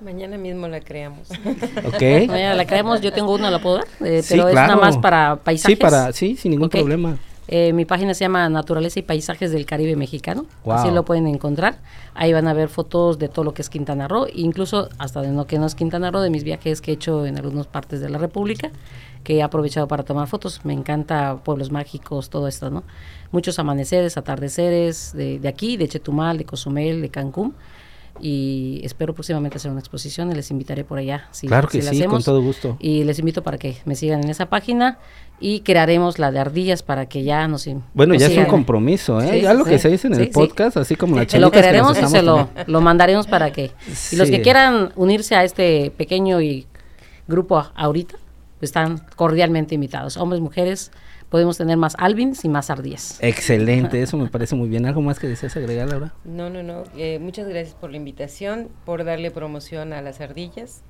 [0.00, 1.30] Mañana mismo la creamos.
[1.86, 2.26] ¿Ok?
[2.26, 4.80] Mañana la creemos, yo tengo una, la puedo dar, eh, Sí, pero es nada claro.
[4.80, 5.76] más para paisajes.
[5.76, 7.16] Sí, para, sí, sin ningún problema.
[7.46, 10.46] Eh, mi página se llama Naturaleza y Paisajes del Caribe Mexicano.
[10.64, 10.74] Wow.
[10.74, 11.78] Así lo pueden encontrar.
[12.14, 15.30] Ahí van a ver fotos de todo lo que es Quintana Roo, incluso hasta de
[15.30, 18.00] lo que no es Quintana Roo, de mis viajes que he hecho en algunas partes
[18.00, 18.70] de la República,
[19.24, 20.60] que he aprovechado para tomar fotos.
[20.64, 22.84] Me encanta pueblos mágicos, todo esto, ¿no?
[23.32, 27.54] Muchos amaneceres, atardeceres de, de aquí, de Chetumal, de Cozumel, de Cancún.
[28.20, 31.26] Y espero próximamente hacer una exposición y les invitaré por allá.
[31.32, 32.76] Si, Claro que si sí, con todo gusto.
[32.78, 34.98] Y les invito para que me sigan en esa página
[35.40, 39.20] y crearemos la de ardillas para que ya nos Bueno, nos ya es un compromiso,
[39.20, 39.30] ¿eh?
[39.32, 41.50] Sí, ya lo sí, que se dice en el podcast, así como la Lo chelita
[41.50, 43.72] que crearemos y se lo, lo mandaremos para que...
[44.12, 46.68] Y los que quieran unirse a este pequeño y
[47.26, 48.16] grupo ahorita,
[48.64, 50.16] están cordialmente invitados.
[50.16, 50.90] Hombres, mujeres,
[51.28, 53.18] podemos tener más albins y más ardillas.
[53.20, 54.86] Excelente, eso me parece muy bien.
[54.86, 56.14] ¿Algo más que deseas agregar, Laura?
[56.24, 56.84] No, no, no.
[56.96, 60.82] eh, muchas gracias por la invitación, por darle promoción a las ardillas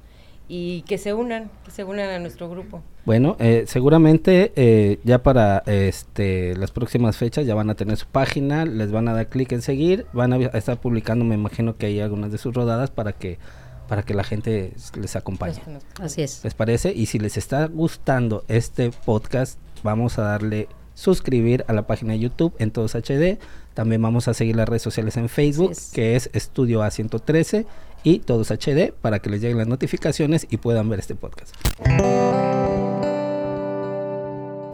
[0.47, 2.83] y que se unan, que se unan a nuestro grupo.
[3.07, 8.07] Bueno, eh, seguramente eh, ya para este, las próximas fechas ya van a tener su
[8.07, 11.87] página, les van a dar clic en seguir, van a estar publicando, me imagino que
[11.87, 13.39] hay algunas de sus rodadas para que
[13.89, 15.61] para que la gente les acompañe.
[16.01, 16.43] Así es.
[16.45, 16.93] ¿Les parece?
[16.93, 22.21] Y si les está gustando este podcast, vamos a darle suscribir a la página de
[22.21, 23.39] YouTube en Todos HD.
[23.75, 25.91] También vamos a seguir las redes sociales en Facebook, es.
[25.93, 27.67] que es Estudio A113
[28.05, 31.55] y Todos HD, para que les lleguen las notificaciones y puedan ver este podcast.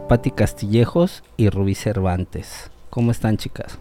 [0.07, 2.69] Patti Castillejos y Rubí Cervantes.
[2.89, 3.79] ¿Cómo están, chicas?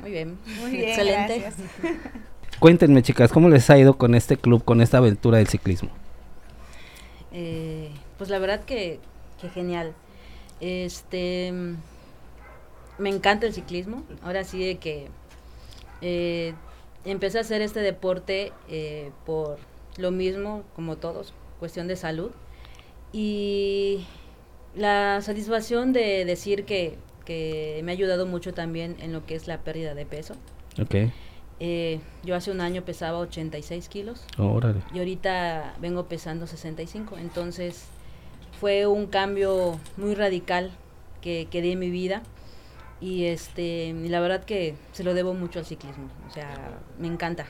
[0.00, 0.38] Muy bien.
[0.60, 1.50] Muy bien, Excelente.
[2.58, 5.90] Cuéntenme, chicas, ¿cómo les ha ido con este club, con esta aventura del ciclismo?
[7.32, 9.00] Eh, pues la verdad que,
[9.40, 9.92] que genial.
[10.60, 11.52] Este,
[12.98, 14.04] me encanta el ciclismo.
[14.22, 15.08] Ahora sí de que
[16.00, 16.54] eh,
[17.04, 19.58] empecé a hacer este deporte eh, por
[19.96, 22.30] lo mismo, como todos, cuestión de salud.
[23.12, 24.06] Y
[24.74, 29.46] la satisfacción de decir que, que me ha ayudado mucho también en lo que es
[29.46, 30.34] la pérdida de peso.
[30.80, 30.94] Ok,
[31.60, 34.80] Eh, yo hace un año pesaba 86 kilos órale.
[34.92, 37.16] y ahorita vengo pesando 65.
[37.18, 37.84] Entonces
[38.60, 40.70] fue un cambio muy radical
[41.20, 42.22] que, que di en mi vida
[43.00, 46.08] y este y la verdad que se lo debo mucho al ciclismo.
[46.28, 47.46] O sea, me encanta.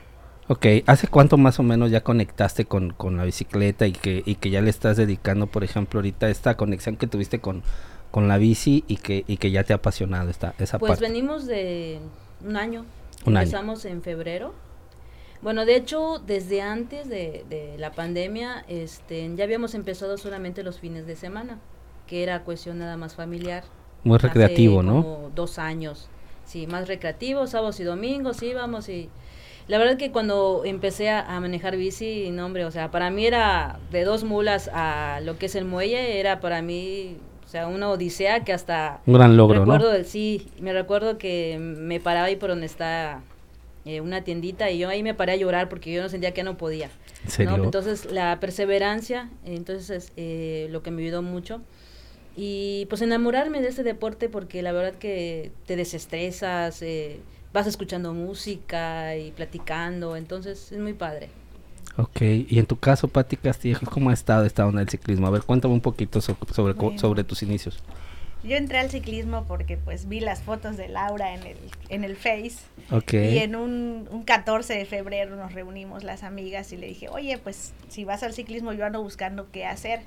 [0.48, 4.34] Ok, ¿hace cuánto más o menos ya conectaste con, con la bicicleta y que, y
[4.34, 7.62] que ya le estás dedicando, por ejemplo, ahorita esta conexión que tuviste con,
[8.10, 11.06] con la bici y que, y que ya te ha apasionado esta, esa Pues parte?
[11.06, 11.98] venimos de
[12.46, 12.84] un año.
[13.24, 13.44] Un año.
[13.44, 14.54] Empezamos en febrero.
[15.42, 20.78] Bueno, de hecho, desde antes de, de la pandemia, este, ya habíamos empezado solamente los
[20.80, 21.58] fines de semana,
[22.06, 23.64] que era cuestión nada más familiar.
[24.04, 25.02] Muy Hace recreativo, ¿no?
[25.02, 26.08] Como dos años.
[26.44, 29.10] Sí, más recreativo, sábados y domingos íbamos y...
[29.66, 33.24] La verdad que cuando empecé a, a manejar bici, no hombre, o sea, para mí
[33.24, 37.16] era de dos mulas a lo que es el muelle, era para mí,
[37.54, 39.00] sea, una odisea que hasta...
[39.06, 40.04] Un gran logro, recuerdo, ¿no?
[40.04, 43.20] Sí, me recuerdo que me paraba ahí por donde está
[43.84, 46.42] eh, una tiendita y yo ahí me paré a llorar porque yo no sentía que
[46.42, 46.90] no podía.
[47.24, 47.56] ¿En serio?
[47.56, 47.64] ¿no?
[47.64, 51.60] Entonces, la perseverancia, entonces, es, eh, lo que me ayudó mucho.
[52.36, 57.20] Y pues enamorarme de este deporte porque la verdad que te desestresas, eh,
[57.52, 61.28] vas escuchando música y platicando, entonces es muy padre.
[61.96, 65.26] Ok, y en tu caso, Pati Castillejos, ¿cómo ha estado esta onda del ciclismo?
[65.28, 67.78] A ver, cuéntame un poquito so- sobre, sobre tus inicios.
[68.42, 71.56] Yo entré al ciclismo porque pues vi las fotos de Laura en el,
[71.88, 72.56] en el Face
[72.90, 73.14] Ok.
[73.14, 77.38] y en un, un 14 de febrero nos reunimos las amigas y le dije, oye,
[77.38, 80.00] pues si vas al ciclismo yo ando buscando qué hacer.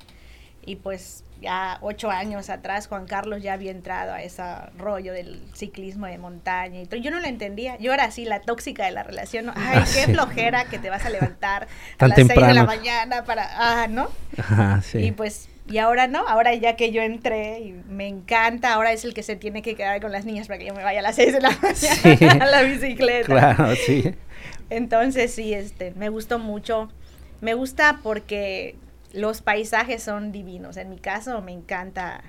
[0.68, 4.42] Y pues ya ocho años atrás Juan Carlos ya había entrado a ese
[4.76, 7.00] rollo del ciclismo de montaña y todo.
[7.00, 7.78] Yo no lo entendía.
[7.78, 9.46] Yo era así, la tóxica de la relación.
[9.46, 9.52] ¿no?
[9.56, 10.12] Ay, Ah, qué sí.
[10.12, 13.48] flojera que te vas a levantar a las seis de la mañana para...
[13.54, 14.08] Ah, ¿no?
[14.36, 14.98] Ajá, sí.
[14.98, 19.04] Y pues, y ahora no, ahora ya que yo entré y me encanta, ahora es
[19.06, 21.02] el que se tiene que quedar con las niñas para que yo me vaya a
[21.02, 22.24] las 6 de la mañana Sí.
[22.40, 23.26] a la bicicleta.
[23.26, 24.14] Claro, sí.
[24.70, 26.90] Entonces sí, este, me gustó mucho.
[27.40, 28.76] Me gusta porque
[29.12, 30.76] los paisajes son divinos.
[30.76, 32.22] En mi caso me encanta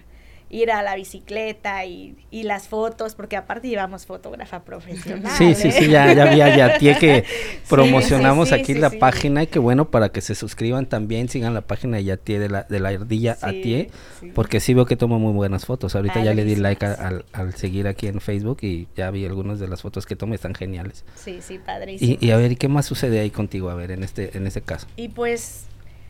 [0.51, 5.31] ir a la bicicleta y, y las fotos, porque aparte llevamos fotógrafa profesional.
[5.37, 5.71] Sí, sí, ¿eh?
[5.71, 7.23] sí, ya, ya vi a Yatie que
[7.69, 11.53] promocionamos sí, sí, aquí la página y que bueno, para que se suscriban también, sigan
[11.53, 14.31] la página de Yatie de la, de la ardilla Atie, sí.
[14.33, 15.95] porque sí veo que toma muy buenas fotos.
[15.95, 19.27] Ahorita ya le di like a- al, al seguir aquí en Facebook y ya vi
[19.27, 21.05] algunas de las fotos que toma, están geniales.
[21.13, 22.17] Sí, sí, padrísimo.
[22.19, 23.69] Y, y a ver, ¿y qué más sucede ahí contigo?
[23.69, 24.87] A ver, en este, en este caso.
[24.95, 25.65] Y pues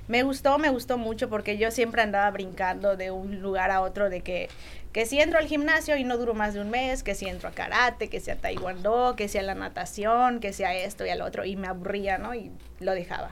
[0.10, 4.10] me gustó, me gustó mucho porque yo siempre andaba brincando de un lugar a otro
[4.10, 4.50] de que,
[4.92, 7.48] que si entro al gimnasio y no duro más de un mes, que si entro
[7.48, 11.46] a karate, que sea taekwondo, que sea la natación, que sea esto y al otro
[11.46, 12.34] y me aburría, ¿no?
[12.34, 13.30] Y lo dejaba.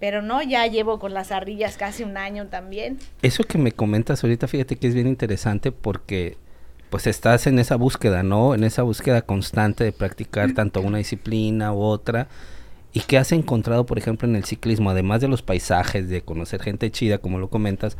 [0.00, 2.98] Pero no, ya llevo con las ardillas casi un año también.
[3.22, 6.36] Eso que me comentas ahorita, fíjate que es bien interesante porque
[6.90, 8.54] pues estás en esa búsqueda, ¿no?
[8.54, 12.28] En esa búsqueda constante de practicar tanto una disciplina u otra.
[12.92, 14.90] ¿Y qué has encontrado, por ejemplo, en el ciclismo?
[14.90, 17.96] Además de los paisajes, de conocer gente chida, como lo comentas,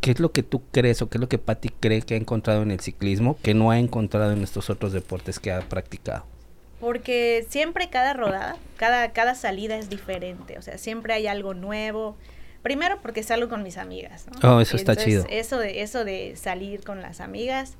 [0.00, 2.16] ¿qué es lo que tú crees o qué es lo que Patti cree que ha
[2.16, 6.26] encontrado en el ciclismo que no ha encontrado en estos otros deportes que ha practicado?
[6.80, 12.16] Porque siempre cada rodada, cada, cada salida es diferente, o sea, siempre hay algo nuevo.
[12.62, 14.56] Primero porque salgo con mis amigas, ¿no?
[14.56, 15.24] Oh, eso está chido.
[15.30, 17.74] Eso de, eso de salir con las amigas,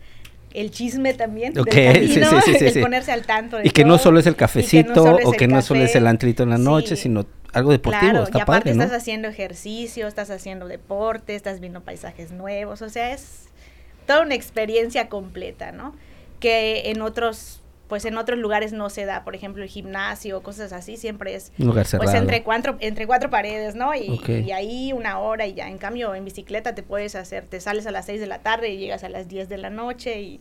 [0.55, 3.99] el chisme también, okay, sí, sí, sí, el ponerse al tanto de Y que no
[3.99, 7.27] solo es el cafecito o que no solo es el antrito en la noche, sino
[7.53, 12.31] algo deportivo, claro, está y aparte estás haciendo ejercicio, estás haciendo deporte, estás viendo paisajes
[12.33, 13.49] nuevos, o sea, es
[14.07, 15.95] toda una experiencia completa, ¿no?
[16.41, 20.73] Que en otros pues en otros lugares no se da, por ejemplo, el gimnasio, cosas
[20.73, 23.95] así, siempre es pues entre cuatro, entre cuatro paredes, ¿no?
[23.95, 27.61] Y, y, ahí una hora y ya, en cambio en bicicleta te puedes hacer, te
[27.61, 30.23] sales a las seis de la tarde y llegas a las diez de la noche
[30.23, 30.41] y,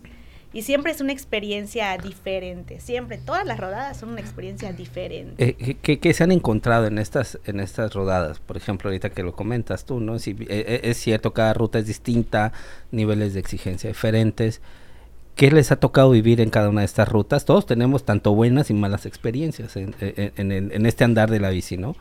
[0.53, 5.55] y siempre es una experiencia diferente, siempre, todas las rodadas son una experiencia diferente.
[5.59, 8.39] Eh, ¿qué, ¿qué, se han encontrado en estas, en estas rodadas?
[8.39, 10.19] Por ejemplo, ahorita que lo comentas tú, ¿no?
[10.19, 12.53] Si, eh, eh, es cierto, cada ruta es distinta,
[12.91, 14.61] niveles de exigencia diferentes,
[15.35, 17.43] ¿Qué les ha tocado vivir en cada una de estas rutas?
[17.45, 21.95] Todos tenemos tanto buenas y malas experiencias en, en, este andar de la bici, ¿no?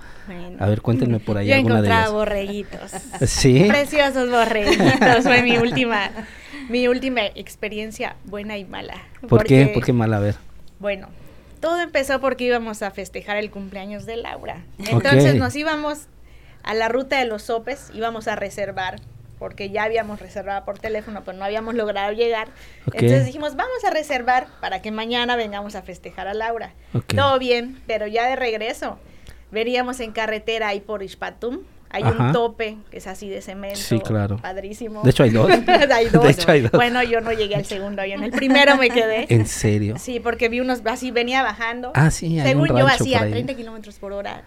[0.59, 2.13] a ver, cuéntenme por ahí yo alguna de ellas.
[2.13, 2.91] borreguitos.
[3.27, 3.65] ¿Sí?
[3.69, 5.23] Preciosos borreguitos.
[5.23, 6.11] Fue mi última,
[6.69, 8.95] mi última experiencia buena y mala.
[9.27, 9.69] ¿Por qué?
[9.69, 10.19] ¿Por qué mala?
[10.19, 10.35] A ver.
[10.79, 11.09] Bueno,
[11.61, 14.63] todo empezó porque íbamos a festejar el cumpleaños de Laura.
[14.79, 16.07] Entonces nos íbamos
[16.65, 19.01] a la ruta de los sopes, íbamos a reservar
[19.43, 22.47] porque ya habíamos reservado por teléfono, pero no habíamos logrado llegar.
[22.87, 26.75] Entonces dijimos, vamos a reservar para que mañana vengamos a festejar a Laura.
[27.09, 29.01] Todo bien, pero ya de regreso,
[29.51, 33.79] veríamos en carretera ahí por Ishpatum, hay un tope que es así de cemento.
[33.79, 34.39] Sí, claro.
[34.39, 35.03] Padrísimo.
[35.03, 35.51] De hecho hay dos.
[35.91, 36.25] hay dos.
[36.25, 36.73] De hecho hay dos.
[36.73, 39.27] Bueno, yo no llegué al segundo, yo en el primero me quedé.
[39.35, 39.97] ¿En serio?
[39.99, 41.93] Sí, porque vi unos, así venía bajando.
[41.95, 44.43] Ah, sí, hay Según yo hacía 30 kilómetros por hora,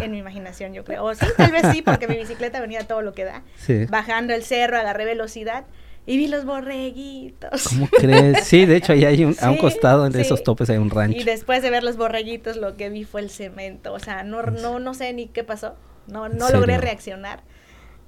[0.00, 1.04] en mi imaginación yo creo.
[1.04, 3.42] O sí, tal vez sí, porque mi bicicleta venía todo lo que da.
[3.56, 3.86] Sí.
[3.86, 5.64] Bajando el cerro, agarré velocidad.
[6.06, 7.68] Y vi los borreguitos.
[7.68, 8.44] ¿Cómo crees?
[8.44, 11.18] Sí, de hecho ahí hay un, a un costado de esos topes hay un rancho.
[11.18, 13.94] Y después de ver los borreguitos lo que vi fue el cemento.
[13.94, 15.76] O sea, no, no, no sé ni qué pasó.
[16.06, 17.42] No, no logré reaccionar.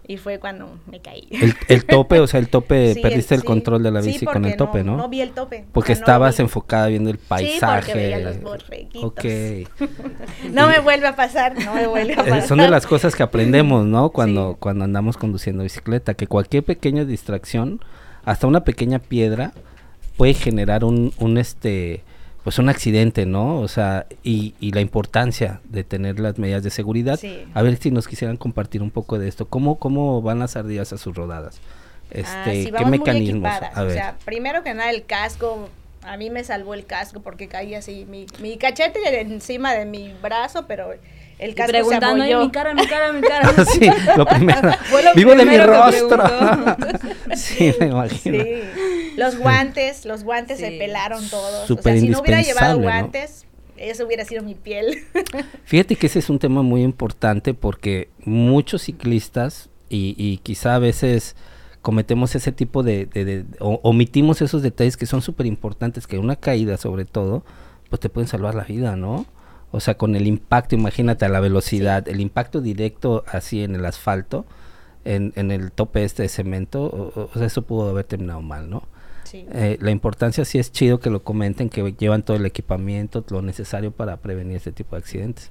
[0.09, 1.29] Y fue cuando me caí.
[1.69, 4.85] El, tope, o sea, el tope, perdiste el, control de la bici con el tope,
[4.85, 4.97] ¿no?
[4.97, 5.65] No vi el tope.
[5.73, 7.87] Porque estabas enfocada viendo el paisaje.
[7.87, 9.03] Sí, porque veía los borreguitos.
[9.03, 9.25] Ok.
[10.53, 12.43] no me vuelve a pasar, no me vuelve a pasar.
[12.47, 14.11] Son de las cosas que aprendemos, ¿no?
[14.11, 17.81] Cuando, cuando andamos conduciendo bicicleta, que cualquier pequeña distracción,
[18.25, 19.55] hasta una pequeña piedra,
[20.17, 22.05] puede generar un, un este
[22.47, 23.59] pues un accidente, ¿no?
[23.59, 27.19] O sea, y, y, la importancia de tener las medidas de seguridad.
[27.55, 29.47] A ver si nos quisieran compartir un poco de esto.
[29.47, 31.59] ¿Cómo, cómo van las ardillas a sus rodadas?
[32.13, 33.51] Este, ¿Qué mecanismos?
[33.51, 33.91] A ver.
[33.91, 35.69] O sea, primero que nada el casco,
[36.03, 40.15] a mí me salvó el casco porque caí así, mi, mi cachete encima de mi
[40.23, 40.93] brazo, pero
[41.39, 43.65] el casco preguntando se mi cara, mi cara, mi cara.
[43.67, 44.71] sí, lo primero.
[45.15, 46.23] Vivo de mi rostro.
[47.37, 48.43] sí, me imagino.
[48.43, 48.63] Sí.
[49.17, 51.71] Los guantes, los guantes se pelaron todos.
[51.71, 53.47] o sea, si no hubiera llevado guantes,
[53.77, 55.05] eso hubiera sido mi piel.
[55.65, 60.79] Fíjate que ese es un tema muy importante porque muchos ciclistas y, y quizá a
[60.79, 61.37] veces
[61.83, 66.79] cometemos ese tipo de, de, omitimos esos detalles que son súper importantes, que una caída
[66.79, 67.45] sobre todo,
[67.89, 69.25] pues te pueden salvar la vida, ¿no?
[69.73, 73.85] O sea, con el impacto, imagínate a la velocidad, el impacto directo así en el
[73.85, 74.47] asfalto,
[75.05, 78.83] en, en el tope este de cemento, o, sea, eso pudo haber terminado mal, ¿no?
[79.33, 83.43] Eh, la importancia sí es chido que lo comenten, que llevan todo el equipamiento, lo
[83.43, 85.51] necesario para prevenir este tipo de accidentes.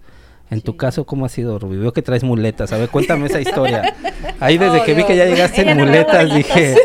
[0.49, 1.78] En tu caso, ¿cómo ha sido, Rubí?
[1.78, 2.71] Veo que traes muletas.
[2.71, 3.95] A ver, cuéntame esa historia.
[4.39, 6.75] Ahí desde que vi que ya llegaste en muletas, dije,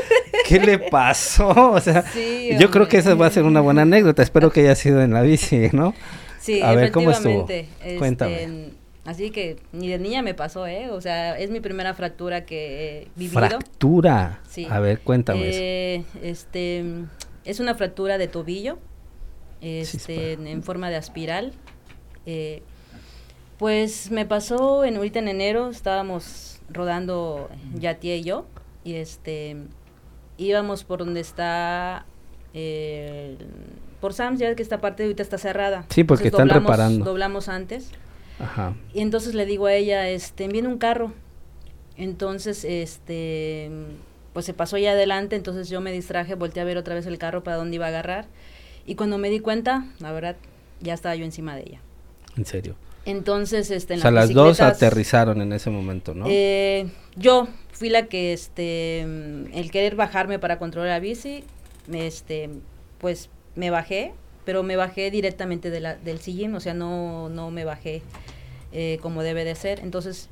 [0.46, 1.50] ¿qué le pasó?
[1.72, 2.04] O sea,
[2.58, 4.22] yo creo que esa va a ser una buena anécdota.
[4.22, 5.94] Espero que haya sido en la bici, ¿no?
[6.40, 7.46] Sí, a ver, ¿cómo estuvo?
[7.48, 8.70] Este, Cuéntame.
[9.04, 10.90] Así que ni de niña me pasó, ¿eh?
[10.90, 13.40] O sea, es mi primera fractura que he vivido.
[13.40, 14.40] ¿Fractura?
[14.48, 14.66] Sí.
[14.68, 16.84] A ver, cuéntame eh, Este,
[17.44, 18.78] es una fractura de tobillo,
[19.60, 21.52] este, en forma de espiral.
[22.26, 22.62] Eh,
[23.58, 28.46] pues me pasó en, ahorita en enero, estábamos rodando Yatia y yo,
[28.84, 29.56] y este,
[30.36, 32.06] íbamos por donde está...
[34.00, 35.84] por Sams, ya que esta parte de ahorita está cerrada.
[35.90, 37.04] Sí, porque están reparando.
[37.04, 37.90] Doblamos antes
[38.92, 41.12] y entonces le digo a ella, este, viene un carro.
[41.96, 43.70] Entonces, este,
[44.32, 47.18] pues se pasó ya adelante, entonces yo me distraje, volteé a ver otra vez el
[47.18, 48.26] carro para dónde iba a agarrar.
[48.86, 50.36] Y cuando me di cuenta, la verdad,
[50.80, 51.80] ya estaba yo encima de ella.
[52.36, 52.76] ¿En serio?
[53.04, 56.24] Entonces, este, en o sea, las dos aterrizaron en ese momento, ¿no?
[56.28, 61.44] Eh, yo fui la que, este, el querer bajarme para controlar la bici,
[61.92, 62.48] este,
[62.98, 63.28] pues
[63.60, 64.14] me bajé,
[64.46, 68.02] pero me bajé directamente de la, del sillín, o sea, no, no me bajé
[68.72, 69.80] eh, como debe de ser.
[69.80, 70.30] Entonces,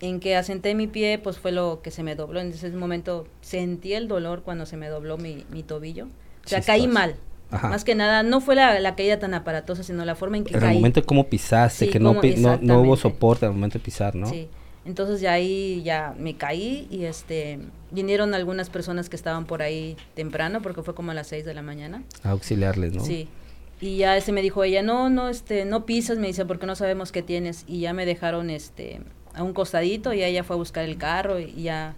[0.00, 2.40] en que asenté mi pie, pues fue lo que se me dobló.
[2.40, 6.06] En ese momento sentí el dolor cuando se me dobló mi, mi tobillo.
[6.44, 7.16] O sea, caí mal.
[7.50, 10.54] Más que nada, no fue la, la, caída tan aparatosa, sino la forma en que
[10.54, 10.70] en caí.
[10.70, 14.14] el momento de cómo pisaste, que no, no, no, hubo soporte al momento de pisar,
[14.14, 14.26] ¿no?
[14.26, 14.48] Sí.
[14.88, 17.58] Entonces ya ahí ya me caí y este
[17.90, 21.52] vinieron algunas personas que estaban por ahí temprano porque fue como a las 6 de
[21.52, 22.04] la mañana.
[22.24, 23.04] A auxiliarles, ¿no?
[23.04, 23.28] Sí.
[23.82, 26.74] Y ya ese me dijo ella, "No, no este no pisas", me dice, "porque no
[26.74, 29.02] sabemos qué tienes." Y ya me dejaron este
[29.34, 31.94] a un costadito y ella fue a buscar el carro y ya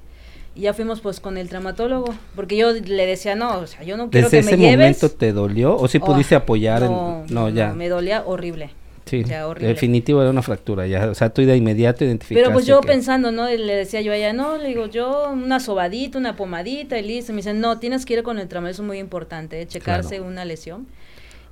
[0.56, 3.96] y ya fuimos pues con el traumatólogo, porque yo le decía, no, o sea, yo
[3.96, 4.58] no quiero que me lleves.
[4.58, 6.82] ¿Desde ese momento te dolió o si sí pudiste apoyar?
[6.82, 7.72] No, en, no, ya.
[7.72, 8.70] me dolía horrible.
[9.10, 9.24] Sí,
[9.58, 12.88] definitivo era una fractura, ya, o sea, tú de inmediato identificaste Pero pues yo que...
[12.88, 13.48] pensando, ¿no?
[13.48, 17.32] Le decía yo a ella, no, le digo, yo una sobadita, una pomadita y listo.
[17.32, 19.66] Me dicen, no, tienes que ir con el traumatólogo, eso es muy importante, ¿eh?
[19.66, 20.26] checarse claro.
[20.26, 20.86] una lesión.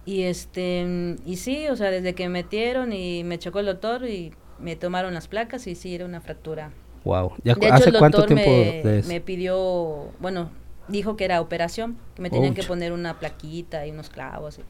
[0.07, 4.09] Y este, y sí, o sea, desde que me metieron y me chocó el doctor
[4.09, 6.71] y me tomaron las placas y sí, era una fractura
[7.05, 7.33] Wow.
[7.45, 9.09] ¿Ya de ¿Hace hecho, el cuánto doctor tiempo me, de eso?
[9.09, 10.51] me pidió, bueno,
[10.89, 14.59] dijo que era operación, que me tenían que poner una plaquita y unos clavos.
[14.59, 14.63] Y,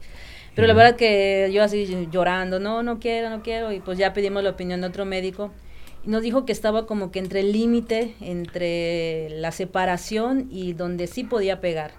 [0.55, 3.71] pero la verdad que yo así llorando, no, no quiero, no quiero.
[3.71, 5.51] Y pues ya pedimos la opinión de otro médico.
[6.03, 11.07] Y nos dijo que estaba como que entre el límite, entre la separación y donde
[11.07, 11.91] sí podía pegar.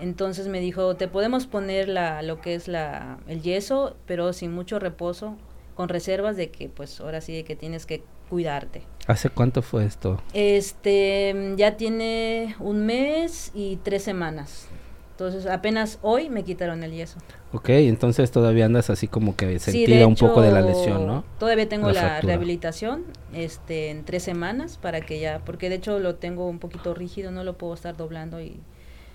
[0.00, 4.52] Entonces me dijo, te podemos poner la, lo que es la, el yeso, pero sin
[4.52, 5.36] mucho reposo,
[5.74, 8.82] con reservas de que pues ahora sí de que tienes que cuidarte.
[9.06, 10.20] ¿Hace cuánto fue esto?
[10.34, 14.68] Este, ya tiene un mes y tres semanas.
[15.16, 17.18] Entonces, apenas hoy me quitaron el yeso.
[17.54, 21.24] Ok, entonces todavía andas así como que sentida sí, un poco de la lesión, ¿no?
[21.38, 26.00] Todavía tengo la, la rehabilitación este, en tres semanas para que ya, porque de hecho
[26.00, 28.60] lo tengo un poquito rígido, no lo puedo estar doblando y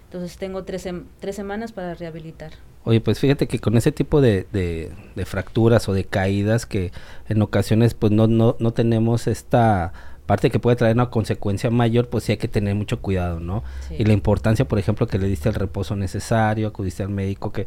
[0.06, 0.90] entonces tengo tres,
[1.20, 2.54] tres semanas para rehabilitar.
[2.84, 6.92] Oye, pues fíjate que con ese tipo de, de, de, fracturas o de caídas que
[7.30, 9.94] en ocasiones pues no, no, no tenemos esta
[10.32, 13.66] parte que puede traer una consecuencia mayor, pues sí hay que tener mucho cuidado, ¿no?
[13.90, 13.96] Sí.
[14.00, 17.66] Y la importancia, por ejemplo, que le diste el reposo necesario, acudiste al médico, que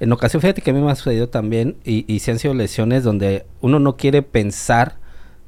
[0.00, 2.54] en ocasión, fíjate que a mí me ha sucedido también, y, y se han sido
[2.54, 4.94] lesiones donde uno no quiere pensar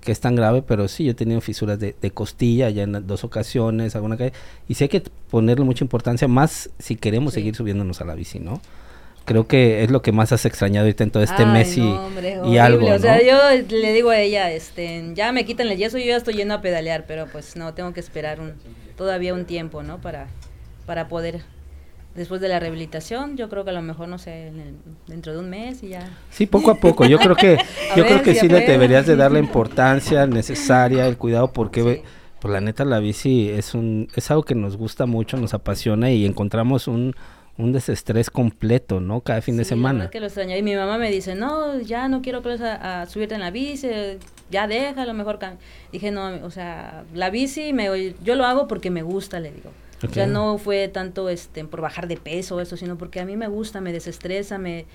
[0.03, 3.07] que es tan grave, pero sí, yo he tenido fisuras de, de costilla ya en
[3.07, 4.35] dos ocasiones, alguna caída,
[4.69, 7.41] y sí hay que ponerle mucha importancia, más si queremos sí.
[7.41, 8.61] seguir subiéndonos a la bici, ¿no?
[9.29, 11.83] Creo que es lo que más has extrañado ahorita en todo este Ay, mes y,
[11.83, 12.87] no, hombre, y algo.
[12.87, 12.99] O ¿no?
[12.99, 16.35] sea, yo le digo a ella, este, ya me quitan el yeso, yo ya estoy
[16.35, 18.55] yendo a pedalear, pero pues no, tengo que esperar un,
[18.97, 20.01] todavía un tiempo, ¿no?
[20.01, 20.29] Para,
[20.87, 21.43] para poder,
[22.14, 24.76] después de la rehabilitación, yo creo que a lo mejor, no sé, el,
[25.07, 26.09] dentro de un mes y ya.
[26.31, 27.05] Sí, poco a poco.
[27.05, 27.59] Yo creo que,
[27.97, 31.53] yo ver, creo que si sí le deberías de dar la importancia necesaria, el cuidado,
[31.53, 32.03] porque sí.
[32.41, 36.11] pues la neta la bici es un, es algo que nos gusta mucho, nos apasiona
[36.11, 37.14] y encontramos un
[37.59, 39.20] un desestrés completo, ¿no?
[39.20, 40.04] Cada fin sí, de semana.
[40.04, 40.56] La que lo extraño.
[40.56, 43.50] Y mi mamá me dice, no, ya no quiero que a, a, subirte en la
[43.50, 43.88] bici,
[44.50, 45.38] ya déjalo, mejor.
[45.92, 49.70] Dije, no, o sea, la bici, me, yo lo hago porque me gusta, le digo.
[49.98, 50.11] Okay.
[50.11, 53.36] O sea, no fue tanto este, por bajar de peso eso, sino porque a mí
[53.36, 54.86] me gusta, me desestresa, me,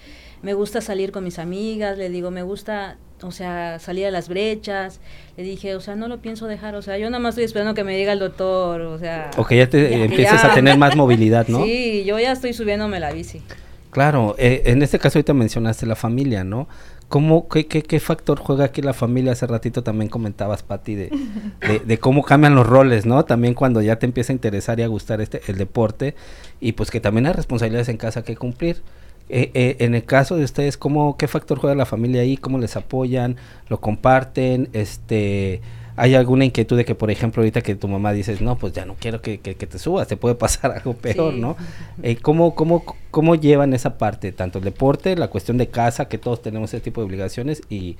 [0.43, 4.27] me gusta salir con mis amigas, le digo, me gusta, o sea, salir a las
[4.27, 4.99] brechas.
[5.37, 7.73] Le dije, o sea, no lo pienso dejar, o sea, yo nada más estoy esperando
[7.73, 9.31] que me diga el doctor, o sea.
[9.37, 10.51] O que ya te ya, empieces ya.
[10.51, 11.63] a tener más movilidad, ¿no?
[11.65, 13.41] Sí, yo ya estoy subiéndome la bici.
[13.89, 16.67] Claro, eh, en este caso ahorita mencionaste la familia, ¿no?
[17.07, 19.33] ¿Cómo, qué, qué, qué, factor juega aquí la familia?
[19.33, 21.09] Hace ratito también comentabas, Pati, de,
[21.61, 23.23] de, de, cómo cambian los roles, ¿no?
[23.23, 26.15] También cuando ya te empieza a interesar y a gustar este el deporte
[26.59, 28.81] y pues que también hay responsabilidades en casa que cumplir.
[29.29, 32.37] Eh, eh, en el caso de ustedes, ¿cómo, ¿qué factor juega la familia ahí?
[32.37, 33.37] ¿Cómo les apoyan?
[33.69, 34.69] ¿Lo comparten?
[34.73, 35.61] este
[35.95, 38.83] ¿Hay alguna inquietud de que, por ejemplo, ahorita que tu mamá dices, no, pues ya
[38.85, 41.39] no quiero que, que, que te subas, te puede pasar algo peor, sí.
[41.39, 41.55] ¿no?
[42.01, 44.31] Eh, ¿cómo, cómo, ¿Cómo llevan esa parte?
[44.31, 47.97] Tanto el deporte, la cuestión de casa, que todos tenemos ese tipo de obligaciones, y,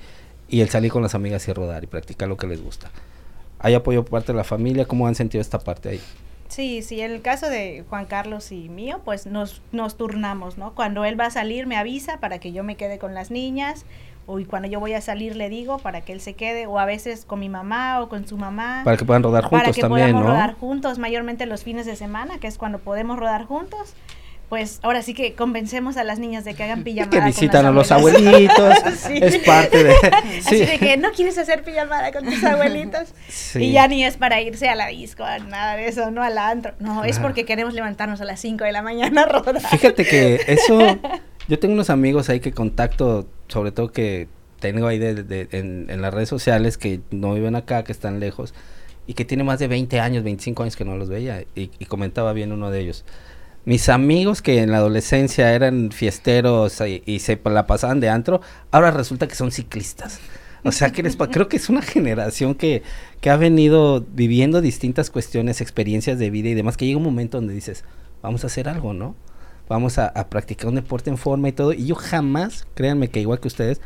[0.48, 2.90] y el salir con las amigas y rodar y practicar lo que les gusta.
[3.60, 4.86] ¿Hay apoyo por parte de la familia?
[4.86, 6.00] ¿Cómo han sentido esta parte ahí?
[6.54, 10.72] Sí, sí, en el caso de Juan Carlos y mío, pues nos, nos turnamos, ¿no?
[10.72, 13.84] Cuando él va a salir me avisa para que yo me quede con las niñas,
[14.26, 16.78] o y cuando yo voy a salir le digo para que él se quede, o
[16.78, 18.82] a veces con mi mamá o con su mamá.
[18.84, 20.28] Para que puedan rodar juntos para que también, podamos ¿no?
[20.28, 23.96] rodar juntos, mayormente los fines de semana, que es cuando podemos rodar juntos.
[24.48, 27.10] Pues ahora sí que convencemos a las niñas de que hagan pijamada.
[27.10, 29.18] Que visitan a los abuelitos, sí.
[29.20, 29.94] es parte de...
[30.40, 30.62] Sí.
[30.62, 33.08] Así de que no quieres hacer pijamada con tus abuelitos.
[33.28, 33.64] Sí.
[33.64, 36.72] Y ya ni es para irse a la disco, nada de eso, no al antro.
[36.78, 37.08] No, claro.
[37.08, 39.60] es porque queremos levantarnos a las 5 de la mañana a rodar.
[39.60, 40.98] Fíjate que eso...
[41.46, 44.28] Yo tengo unos amigos ahí que contacto, sobre todo que
[44.60, 48.18] tengo ahí de, de, en, en, las redes sociales que no viven acá, que están
[48.18, 48.54] lejos
[49.06, 51.84] y que tiene más de 20 años, 25 años que no los veía y, y
[51.84, 53.04] comentaba bien uno de ellos.
[53.66, 58.90] Mis amigos que en la adolescencia eran fiesteros y, se la pasaban de antro, ahora
[58.90, 60.20] resulta que son ciclistas.
[60.64, 62.82] O sea, que les creo que es una generación que,
[63.20, 67.38] que ha venido viviendo distintas cuestiones, experiencias de vida y demás, que llega un momento
[67.38, 67.84] donde dices,
[68.22, 69.14] vamos a hacer algo, ¿no?
[69.68, 71.72] Vamos a, practicar un deporte en forma y todo.
[71.72, 73.80] Y yo jamás, créanme que igual que ustedes,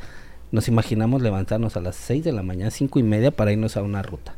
[0.50, 3.82] nos imaginamos levantarnos a las 6 de la mañana, cinco y media para irnos a
[3.82, 4.34] una ruta.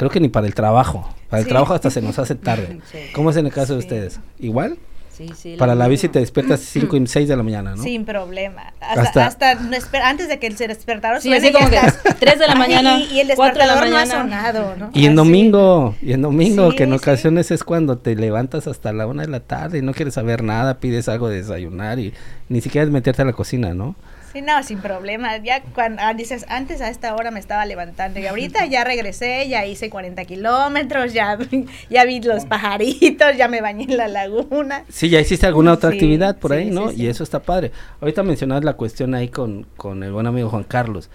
[0.00, 1.06] Creo que ni para el trabajo.
[1.28, 2.78] Para el trabajo hasta se nos hace tarde.
[3.12, 4.18] ¿Cómo es en el caso de ustedes?
[4.38, 4.78] ¿Igual?
[5.10, 5.56] Sí, sí.
[5.58, 7.82] Para la bici te despiertas 5 y 6 de la mañana, ¿no?
[7.82, 8.72] Sin problema.
[8.80, 9.58] Hasta, hasta,
[10.02, 11.20] antes de que se despertaron.
[11.20, 11.78] Sí, así como que
[12.18, 12.98] 3 de la mañana.
[12.98, 14.88] y, y, el despertador no ha sonado, ¿no?
[14.94, 19.06] Y en domingo, y en domingo, que en ocasiones es cuando te levantas hasta la
[19.06, 22.14] 1 de la tarde y no quieres saber nada, pides algo de desayunar y
[22.48, 23.96] ni siquiera es meterte a la cocina, ¿no?
[24.32, 25.38] Sí, no, sin problema.
[25.38, 29.48] Ya cuando ah, dices, antes a esta hora me estaba levantando y ahorita ya regresé,
[29.48, 31.36] ya hice 40 kilómetros, ya,
[31.90, 34.84] ya vi los pajaritos, ya me bañé en la laguna.
[34.88, 36.92] Sí, ya hiciste alguna otra actividad por ahí, ¿no?
[36.92, 37.72] y eso está padre.
[38.00, 41.10] Ahorita mencionabas la cuestión ahí con, con el buen amigo Juan Carlos.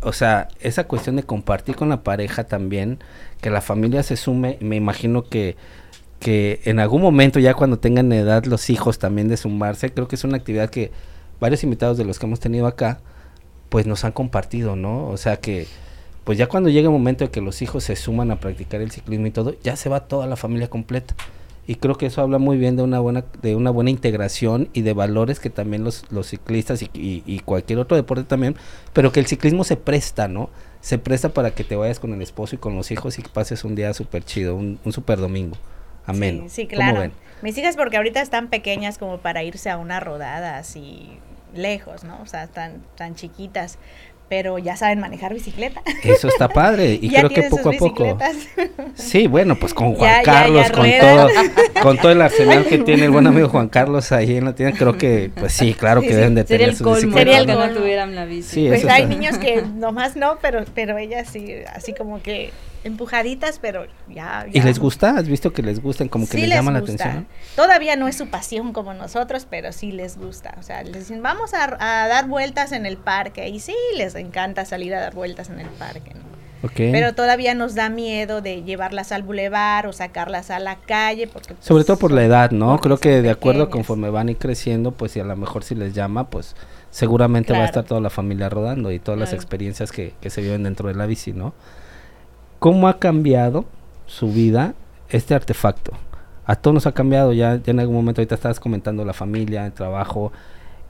[0.00, 2.98] O sea, esa cuestión de compartir con la pareja también,
[3.40, 5.56] que la familia se sume, me imagino que
[6.18, 10.16] que en algún momento ya cuando tengan edad los hijos también de sumarse, creo que
[10.16, 10.90] es una actividad que
[11.40, 13.00] varios invitados de los que hemos tenido acá,
[13.68, 15.08] pues nos han compartido, ¿no?
[15.08, 15.66] O sea que,
[16.24, 18.90] pues ya cuando llega el momento de que los hijos se suman a practicar el
[18.90, 21.14] ciclismo y todo, ya se va toda la familia completa.
[21.68, 24.82] Y creo que eso habla muy bien de una buena, de una buena integración y
[24.82, 28.54] de valores que también los, los ciclistas y, y, cualquier otro deporte también,
[28.92, 30.48] pero que el ciclismo se presta, ¿no?
[30.80, 33.28] Se presta para que te vayas con el esposo y con los hijos y que
[33.30, 35.56] pases un día súper chido, un, un súper domingo.
[36.06, 36.44] Amén.
[36.44, 37.10] Sí, sí claro.
[37.42, 41.18] Mis hijas porque ahorita están pequeñas como para irse a una rodada así
[41.58, 42.20] lejos, ¿no?
[42.22, 43.78] O sea, están tan chiquitas,
[44.28, 45.82] pero ya saben manejar bicicleta.
[46.02, 48.18] Eso está padre y creo que poco a poco.
[48.94, 51.28] Sí, bueno, pues con Juan Carlos, con todo,
[51.82, 54.76] con todo el arsenal que tiene el buen amigo Juan Carlos ahí en la tienda,
[54.76, 57.18] creo que, pues sí, claro que deben de tener sus bicicletas.
[57.18, 58.68] Sería el colmo que no tuvieran la bici.
[58.68, 62.50] pues hay niños que nomás no, pero, pero ellas sí, así como que
[62.86, 65.16] empujaditas, pero ya, ¿Y les gusta?
[65.18, 66.08] ¿Has visto que les gustan?
[66.08, 67.26] Como que les, llama la atención.
[67.56, 70.54] Todavía no es su pasión como nosotros, pero sí les gusta.
[70.58, 73.48] O sea, les dicen, vamos a, dar vueltas en el parque.
[73.48, 76.36] Y sí, les encanta salir a dar vueltas en el parque, ¿no?
[76.74, 81.28] Pero todavía nos da miedo de llevarlas al bulevar o sacarlas a la calle.
[81.28, 82.78] porque pues, Sobre todo por la edad, ¿no?
[82.78, 85.94] Creo que de acuerdo conforme van y creciendo, pues si a lo mejor si les
[85.94, 86.56] llama, pues
[86.90, 90.40] seguramente va a estar toda la familia rodando y todas las experiencias que, que se
[90.40, 91.54] viven dentro de la bici, ¿no?
[92.58, 93.66] ¿Cómo ha cambiado
[94.06, 94.74] su vida
[95.08, 95.92] este artefacto?
[96.46, 99.72] A todos nos ha cambiado, ya, en algún momento ahorita estabas comentando la familia, el
[99.72, 100.32] trabajo.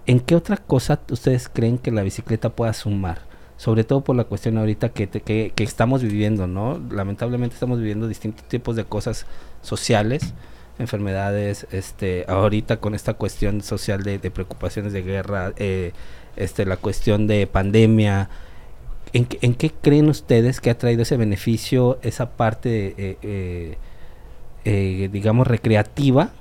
[0.06, 3.18] ¿En qué otra cosa ustedes creen que la bicicleta pueda sumar?
[3.56, 6.80] Sobre todo por la cuestión ahorita que, que, estamos viviendo, ¿no?
[6.90, 9.26] Lamentablemente estamos viviendo distintos tipos de cosas
[9.62, 10.34] sociales,
[10.78, 15.92] enfermedades, este, ahorita con esta cuestión social de, preocupaciones de guerra, eh,
[16.36, 18.28] este, la cuestión de pandemia,
[19.12, 23.78] ¿En, qué creen ustedes que ha traído ese beneficio, esa parte, eh,
[24.64, 26.32] eh, digamos, recreativa?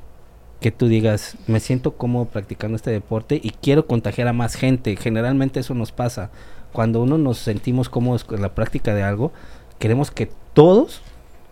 [0.60, 4.96] Que tú digas, me siento cómodo practicando este deporte y quiero contagiar a más gente.
[4.96, 6.32] Generalmente eso nos pasa.
[6.72, 9.32] Cuando uno nos sentimos cómodos con la práctica de algo,
[9.80, 11.02] queremos que todos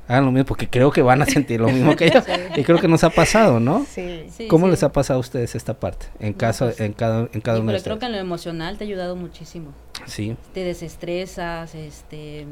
[0.07, 2.25] hagan lo mismo porque creo que van a sentir lo mismo que ellos
[2.57, 3.85] y creo que nos ha pasado, ¿no?
[3.89, 4.25] Sí.
[4.49, 7.61] ¿Cómo les ha pasado a ustedes esta parte en caso pues, en cada en cada
[7.61, 9.71] uno de creo que en lo emocional te ha ayudado muchísimo.
[10.05, 10.35] Sí.
[10.53, 12.45] Te desestresas, este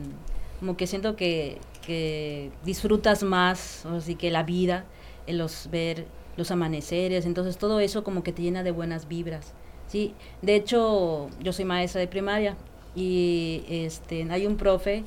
[0.62, 4.86] como que siento que, que disfrutas más, así que la vida,
[5.26, 6.06] en los ver
[6.38, 9.53] los amaneceres, entonces todo eso como que te llena de buenas vibras.
[9.88, 12.55] Sí, de hecho, yo soy maestra de primaria
[12.95, 15.03] y este hay un profe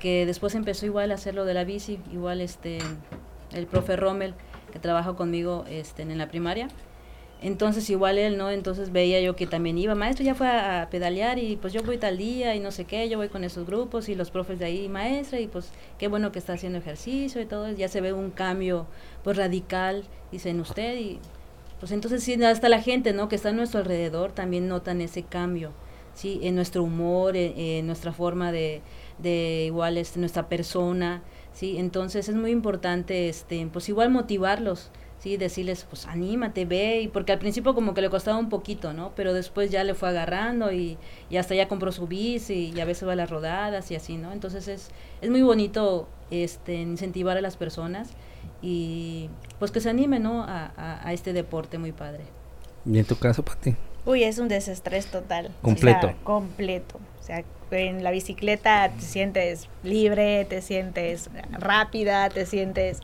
[0.00, 2.78] que después empezó igual a hacer lo de la bici, igual este
[3.52, 4.34] el profe Rommel
[4.72, 6.68] que trabaja conmigo este, en la primaria.
[7.40, 8.50] Entonces igual él, ¿no?
[8.50, 11.96] Entonces veía yo que también iba, maestro ya fue a, pedalear y pues yo voy
[11.96, 14.64] tal día y no sé qué, yo voy con esos grupos y los profes de
[14.64, 18.12] ahí, maestra, y pues qué bueno que está haciendo ejercicio y todo, ya se ve
[18.12, 18.86] un cambio
[19.22, 21.20] pues radical, dicen usted, y
[21.78, 23.28] pues entonces sí, hasta la gente, ¿no?
[23.28, 25.70] Que está a nuestro alrededor también notan ese cambio,
[26.14, 26.40] ¿sí?
[26.42, 28.82] En nuestro humor, en nuestra forma de,
[29.18, 31.22] de igual este, nuestra persona,
[31.52, 31.78] ¿sí?
[31.78, 34.90] Entonces es muy importante, este, pues igual motivarlos,
[35.28, 35.36] ¿sí?
[35.36, 39.12] Decirles, pues anímate, ve, y porque al principio como que le costaba un poquito, ¿no?
[39.14, 40.96] Pero después ya le fue agarrando y,
[41.28, 44.16] y hasta ya compró su bici y a veces va a las rodadas y así,
[44.16, 44.32] ¿no?
[44.32, 48.10] Entonces es, es muy bonito este, incentivar a las personas
[48.62, 50.42] y pues que se animen, ¿no?
[50.42, 52.24] A, a, este deporte muy padre.
[52.86, 53.76] ¿Y en tu caso, Pati?
[54.06, 55.50] Uy, es un desestrés total.
[55.60, 56.14] Completo.
[56.24, 56.98] completo.
[57.20, 63.00] O sea, en la bicicleta te sientes libre, te sientes rápida, te sientes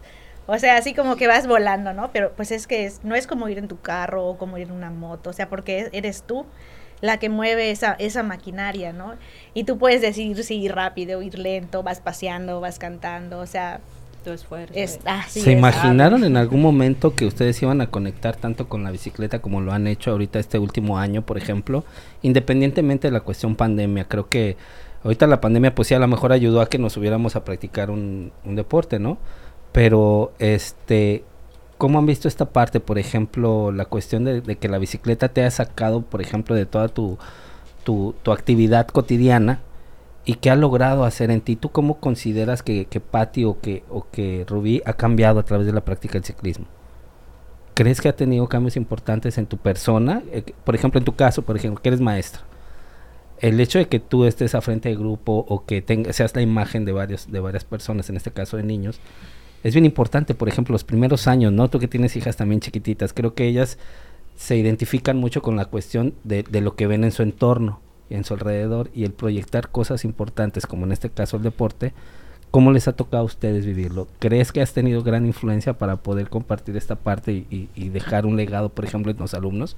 [0.46, 2.10] O sea, así como que vas volando, ¿no?
[2.12, 4.68] Pero pues es que es, no es como ir en tu carro o como ir
[4.68, 6.46] en una moto, o sea, porque eres tú
[7.00, 9.14] la que mueve esa, esa maquinaria, ¿no?
[9.54, 13.80] Y tú puedes decir si ir rápido, ir lento, vas paseando, vas cantando, o sea,
[14.22, 14.72] Tu esfuerzo.
[14.74, 15.58] es, así ¿Se es.
[15.58, 19.72] imaginaron en algún momento que ustedes iban a conectar tanto con la bicicleta como lo
[19.72, 21.84] han hecho ahorita este último año, por ejemplo?
[22.22, 24.56] Independientemente de la cuestión pandemia, creo que
[25.02, 27.90] ahorita la pandemia pues sí a lo mejor ayudó a que nos hubiéramos a practicar
[27.90, 29.18] un, un deporte, ¿no?
[29.74, 31.24] Pero este,
[31.78, 32.78] ¿cómo han visto esta parte?
[32.78, 36.86] Por ejemplo, la cuestión de, que la bicicleta te ha sacado, por ejemplo, de toda
[36.86, 37.18] tu,
[37.82, 39.58] tu, tu actividad cotidiana
[40.24, 41.56] y qué ha logrado hacer en ti.
[41.56, 45.66] ¿Tú cómo consideras que, que Patti o que, o que Rubí ha cambiado a través
[45.66, 46.66] de la práctica del ciclismo?
[47.74, 50.22] ¿Crees que ha tenido cambios importantes en tu persona?
[50.30, 52.42] Eh, por ejemplo, en tu caso, por ejemplo, que eres maestra.
[53.40, 56.42] El hecho de que tú estés a frente de grupo o que tengas, seas la
[56.42, 59.00] imagen de, varios, de varias personas, en este caso de niños,
[59.64, 60.34] es bien importante.
[60.34, 61.68] Por ejemplo, los primeros años, ¿no?
[61.68, 63.78] Tú que tienes hijas también chiquititas, creo que ellas
[64.36, 68.24] se identifican mucho con la cuestión de, de lo que ven en su entorno en
[68.24, 71.92] su alrededor y el proyectar cosas importantes, como en este caso el deporte,
[72.50, 74.08] ¿cómo les ha tocado a ustedes vivirlo?
[74.18, 78.36] ¿Crees que has tenido gran influencia para poder compartir esta parte y, y- dejar un
[78.36, 79.76] legado, por ejemplo, en los alumnos?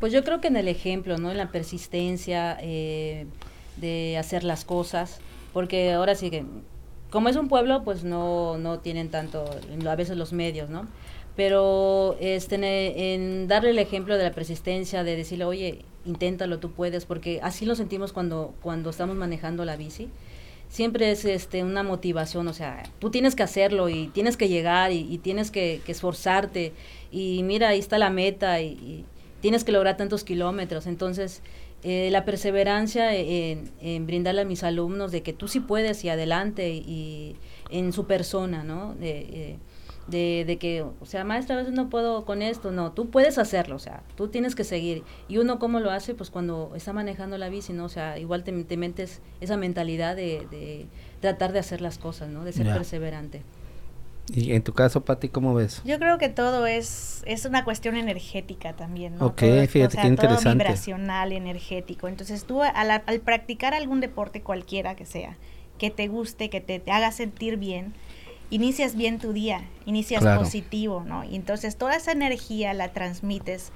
[0.00, 1.30] Pues yo creo que en el ejemplo, ¿no?
[1.30, 3.26] En la persistencia eh,
[3.76, 5.20] de hacer las cosas,
[5.52, 6.44] porque ahora sí que,
[7.10, 9.44] como es un pueblo, pues no, no tienen tanto,
[9.88, 10.86] a veces los medios, ¿no?
[11.36, 17.04] Pero este, en, darle el ejemplo de la persistencia, de decirle, oye, inténtalo, tú puedes,
[17.04, 20.08] porque así lo sentimos cuando, cuando estamos manejando la bici
[20.68, 24.90] siempre es este una motivación, o sea, tú tienes que hacerlo y tienes que llegar
[24.90, 26.72] y, tienes que, que esforzarte
[27.12, 29.04] y mira, ahí está la meta y
[29.40, 30.86] tienes que lograr tantos kilómetros.
[30.86, 31.42] Entonces,
[31.82, 36.08] eh, la perseverancia en, en brindarle a mis alumnos de que tú sí puedes y
[36.08, 37.36] adelante y
[37.70, 38.94] en su persona, ¿no?
[38.94, 39.58] De, eh,
[40.08, 43.38] de, de que, o sea, maestra, a veces no puedo con esto, no, tú puedes
[43.38, 45.02] hacerlo, o sea, tú tienes que seguir.
[45.26, 46.14] Y uno, ¿cómo lo hace?
[46.14, 47.86] Pues cuando está manejando la bici, ¿no?
[47.86, 50.86] O sea, igual te, te metes esa mentalidad de, de
[51.20, 52.44] tratar de hacer las cosas, ¿no?
[52.44, 52.74] De ser Ya.
[52.74, 53.42] perseverante.
[54.28, 55.82] Y en tu caso, Pati, ¿cómo ves?
[55.84, 59.26] Yo creo que todo es, es una cuestión energética también, ¿no?
[59.26, 60.50] Ok, Todo fíjate qué todo interesante.
[60.52, 62.08] vibracional, energético.
[62.08, 65.36] Entonces tú al, al practicar algún deporte cualquiera que sea,
[65.78, 67.94] que te guste, que te, te haga sentir bien,
[68.50, 70.40] inicias bien tu día, inicias Claro.
[70.40, 71.24] positivo, ¿no?
[71.24, 73.70] Y entonces toda esa energía la transmites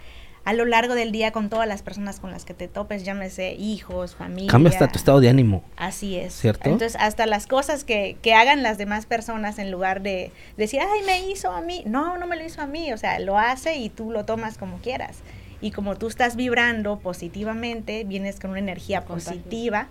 [0.44, 3.52] a lo largo del día con todas las personas con las que te topes, llámese
[3.52, 4.50] hijos, familia.
[4.50, 5.62] Cambia hasta tu estado de ánimo.
[5.76, 6.34] Así es.
[6.34, 6.68] ¿Cierto?
[6.68, 11.02] Entonces, hasta las cosas que, que hagan las demás personas en lugar de decir, ay,
[11.04, 11.82] me hizo a mí.
[11.86, 12.92] No, no me lo hizo a mí.
[12.92, 15.18] O sea, lo hace y tú lo tomas como quieras.
[15.60, 19.88] Y como tú estás vibrando positivamente, vienes con una energía positiva,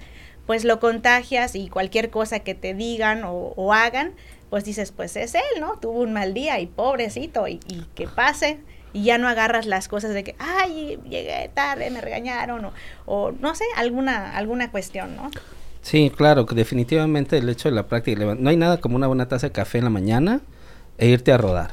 [0.47, 4.13] pues lo contagias y cualquier cosa que te digan o, o hagan,
[4.49, 5.77] pues dices, pues es él, ¿no?
[5.77, 8.57] Tuvo un mal día y pobrecito y, y que pase.
[8.93, 12.73] Y ya no agarras las cosas de que, ay, llegué tarde, me regañaron o,
[13.05, 15.29] o no sé, alguna, alguna cuestión, ¿no?
[15.81, 19.47] Sí, claro, definitivamente el hecho de la práctica, no hay nada como una buena taza
[19.47, 20.41] de café en la mañana
[20.97, 21.71] e irte a rodar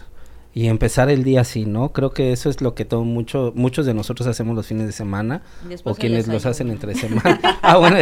[0.57, 1.93] y empezar el día así, ¿no?
[1.93, 4.93] Creo que eso es lo que todo mucho, muchos de nosotros hacemos los fines de
[4.93, 7.39] semana después o quienes los hacen entre semana.
[7.61, 7.99] ah, bueno,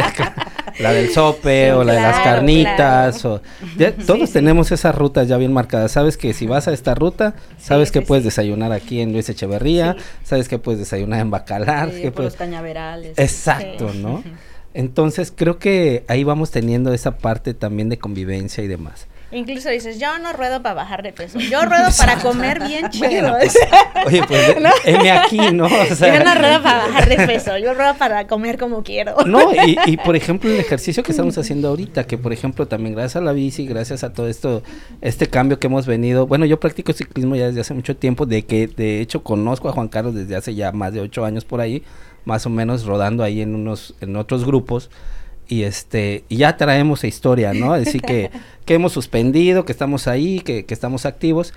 [0.79, 3.41] la del sope o la de las claro, carnitas o
[3.77, 4.33] ya todos sí.
[4.35, 5.91] tenemos esas rutas ya bien marcadas.
[5.91, 8.27] Sabes que si vas a esta ruta, sabes que sí, puedes sí.
[8.29, 10.05] desayunar aquí en Luis Echeverría, Sí.
[10.23, 13.17] sabes que puedes desayunar en Bacalar, que por los cañaverales.
[13.19, 13.99] Exacto, Sí.
[14.01, 14.23] ¿no?
[14.73, 19.07] Entonces creo que ahí vamos teniendo esa parte también de convivencia y demás.
[19.35, 23.09] Incluso dices, yo no ruedo para bajar de peso, yo ruedo para comer bien chido.
[23.09, 23.57] Bueno, pues,
[24.05, 24.55] oye, pues
[24.85, 25.65] heme aquí, ¿no?
[25.65, 29.15] O sea, yo no ruedo para bajar de peso, yo ruedo para comer como quiero.
[29.25, 32.93] No, y, y, por ejemplo el ejercicio que estamos haciendo ahorita, que por ejemplo también
[32.95, 34.63] gracias a la bici, gracias a todo esto,
[35.01, 38.45] este cambio que hemos venido, bueno yo practico ciclismo ya desde hace mucho tiempo, de
[38.45, 41.59] que de hecho conozco a Juan Carlos desde hace ya más de ocho años por
[41.59, 41.83] ahí,
[42.23, 44.89] más o menos rodando ahí en unos, en otros grupos,
[45.47, 47.73] y este, ya traemos historia, ¿no?
[47.73, 48.31] Así que,
[48.65, 51.53] que hemos suspendido, que estamos ahí, que, estamos activos,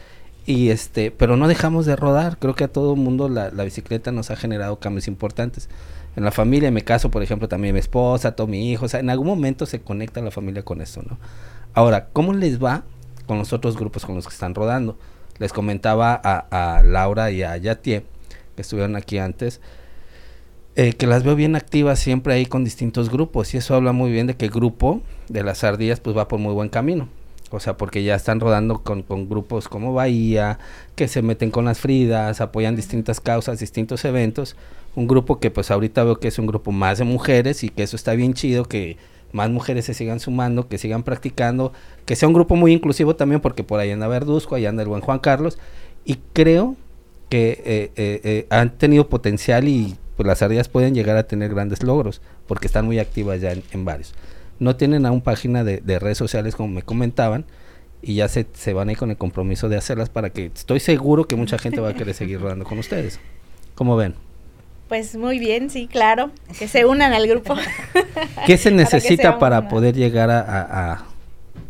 [0.47, 4.13] y este, pero no dejamos de rodar, creo que a todo mundo la, la bicicleta
[4.13, 5.69] nos ha generado cambios importantes.
[6.17, 9.11] En la familia, en mi caso, por ejemplo, también mi esposa, todo mi hijo, en
[9.11, 11.19] algún momento se conecta la familia con eso, ¿no?
[11.75, 12.83] Ahora, ¿cómo les va
[13.27, 14.99] con los otros grupos con los que están rodando?
[15.39, 18.05] Les comentaba a, a Laura y a Yatie,
[18.57, 19.61] que estuvieron aquí antes,
[20.79, 24.11] eh, que las veo bien activas siempre ahí con distintos grupos, y eso habla muy
[24.11, 27.09] bien de que el grupo de las ardillas pues va por muy buen camino.
[27.51, 30.59] O sea, porque ya están rodando con, con grupos como Bahía,
[30.97, 34.57] que se meten con las Fridas, apoyan distintas causas, distintos eventos.
[34.95, 37.83] Un grupo que pues ahorita veo que es un grupo más de mujeres y que
[37.83, 38.97] eso está bien chido, que,
[39.33, 41.73] más mujeres se sigan sumando, que sigan practicando,
[42.07, 44.89] que sea un grupo muy inclusivo también, porque por ahí anda Verduzco, ahí anda el
[44.89, 45.59] buen Juan Carlos,
[46.05, 46.77] y creo
[47.29, 51.55] que eh, eh, eh, han tenido potencial y pues las ardillas pueden llegar a tener
[51.55, 54.15] grandes logros, porque están muy activas ya en, varios.
[54.59, 57.45] No tienen aún página de, de, redes sociales como me comentaban,
[58.03, 60.81] y ya se, se van a ir con el compromiso de hacerlas para que estoy
[60.81, 63.21] seguro que mucha gente va a querer seguir rodando con ustedes.
[63.77, 64.17] ¿Cómo ven?
[64.89, 67.55] Pues muy bien, sí, claro, que se unan al grupo.
[68.45, 71.07] ¿Qué se necesita para, poder llegar a,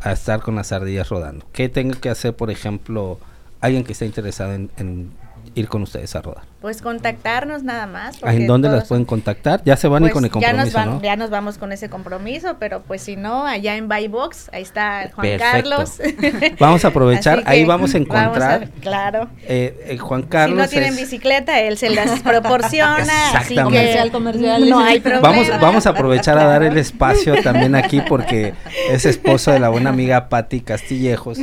[0.01, 1.45] a, estar con las ardillas rodando?
[1.53, 3.19] ¿Qué tengo que hacer, por ejemplo,
[3.61, 5.11] alguien que esté interesado en
[5.59, 6.45] ir con ustedes a rodar?
[6.61, 8.23] Pues contactarnos nada más.
[8.23, 9.63] ¿En dónde las pueden contactar?
[9.65, 11.89] Ya se van y pues con el compromiso, ya nos, ya nos vamos con ese
[11.89, 15.99] compromiso, pero pues si no, allá en Box ahí está Juan Carlos.
[16.59, 18.71] vamos a aprovechar, ahí vamos a encontrar.
[18.81, 19.29] claro.
[19.43, 20.69] Eh, eh, Juan Carlos.
[20.71, 23.31] Si no tienen bicicleta, él se las proporciona.
[23.35, 24.69] así que comercial, comercial.
[24.69, 25.29] No hay problema.
[25.29, 28.55] Vamos, vamos a aprovechar a dar el espacio también aquí porque
[28.91, 31.39] es esposo de la buena amiga Patti Castillejos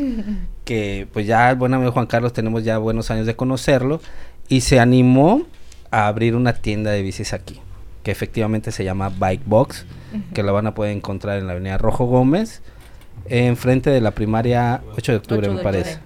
[0.66, 4.02] que pues ya el buen amigo Juan Carlos tenemos ya buenos años de conocerlo
[4.50, 5.44] y se animó
[5.92, 7.62] a abrir una tienda de bicis aquí,
[8.04, 9.86] que efectivamente se llama Bike Box,
[10.34, 12.62] que la van a poder encontrar en la avenida Rojo Gómez,
[13.30, 16.00] enfrente de la primaria 8 de octubre me parece.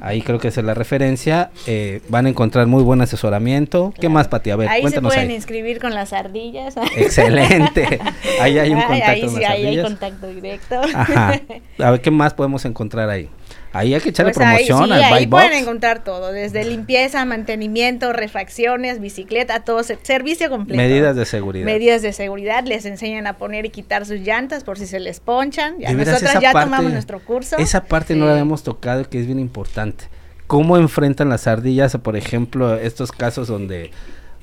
[0.00, 1.50] Ahí creo que es la referencia.
[1.66, 3.94] Eh, van a encontrar muy buen asesoramiento.
[3.98, 4.50] ¿Qué más, Pati?
[4.50, 6.76] A ver, ahí se pueden inscribir con las ardillas.
[6.96, 7.98] Excelente.
[8.40, 9.10] Ahí hay un contacto.
[9.10, 10.80] Ahí, sí, ahí hay contacto directo.
[10.94, 11.40] Ajá.
[11.78, 13.28] A ver, ¿qué más podemos encontrar ahí?
[13.72, 18.12] Ahí hay que echarle pues promoción ahí, sí, ahí pueden encontrar todo, desde limpieza, mantenimiento,
[18.12, 20.80] refacciones, bicicleta, todo, servicio completo.
[20.80, 21.66] Medidas de seguridad.
[21.66, 25.20] Medidas de seguridad, les enseñan a poner y quitar sus llantas por si se les
[25.20, 25.78] ponchan.
[25.78, 27.58] Ya nosotras ya tomamos nuestro curso.
[27.58, 30.04] Esa parte no la habíamos tocado que es bien importante.
[30.46, 33.90] ¿Cómo enfrentan las ardillas, por ejemplo, estos casos donde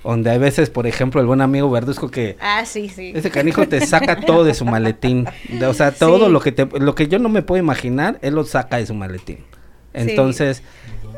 [0.04, 2.38] donde hay veces, por ejemplo, el buen amigo Verduzco que...
[2.40, 3.14] Ah, sí, sí.
[3.16, 5.28] Ese canijo te saca todo de su maletín.
[5.66, 8.44] o sea, todo lo que te, lo que yo no me puedo imaginar, él lo
[8.44, 9.40] saca de su maletín.
[9.94, 10.64] Entonces,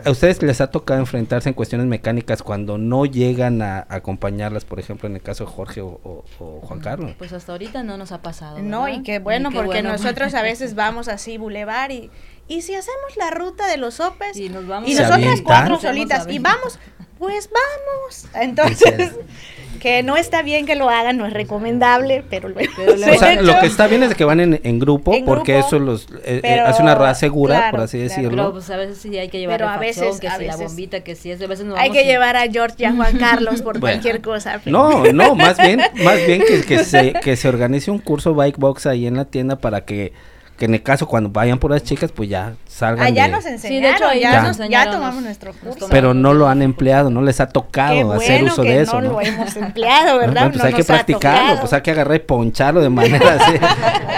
[0.04, 4.80] ¿a ustedes les ha tocado enfrentarse en cuestiones mecánicas cuando no llegan a, acompañarlas, por
[4.80, 7.12] ejemplo, en el caso de Jorge o, Juan Carlos?
[7.18, 8.60] Pues hasta ahorita no nos ha pasado.
[8.60, 12.12] No, y qué bueno, porque nosotros a veces vamos así, bulevar, y,
[12.48, 16.28] y si hacemos la ruta de los sopes, y, nos vamos y nosotras cuatro solitas,
[16.30, 16.80] y vamos
[17.18, 18.26] pues vamos.
[18.34, 19.12] Entonces,
[19.80, 23.60] que no está bien que lo hagan, no es recomendable, pero, lo, o sea, lo
[23.60, 26.96] que está bien es que van en, grupo, porque eso los eh, eh, hace una
[26.96, 28.30] rueda segura, por así decirlo.
[28.30, 31.02] Pero pues a veces sí hay que llevar pero a veces, que si la bombita,
[31.02, 33.62] que si es, a veces no Hay que llevar a George y a Juan Carlos
[33.62, 34.60] por cualquier cosa.
[34.66, 38.58] No, no, más bien, más bien que, que, se, que se organice un curso Bike
[38.58, 40.14] Box ahí en la tienda para que
[40.58, 43.98] que en el caso cuando vayan por las chicas pues ya salgan allá nos enseñaron
[43.98, 45.88] sí, de hecho, ya, tomamos nuestro curso.
[45.90, 49.22] Pero no lo han empleado no les ha tocado hacer uso de eso no, lo
[49.22, 53.34] hemos empleado verdad pues hay que practicarlo pues hay que agarrar y poncharlo de manera
[53.34, 53.54] así.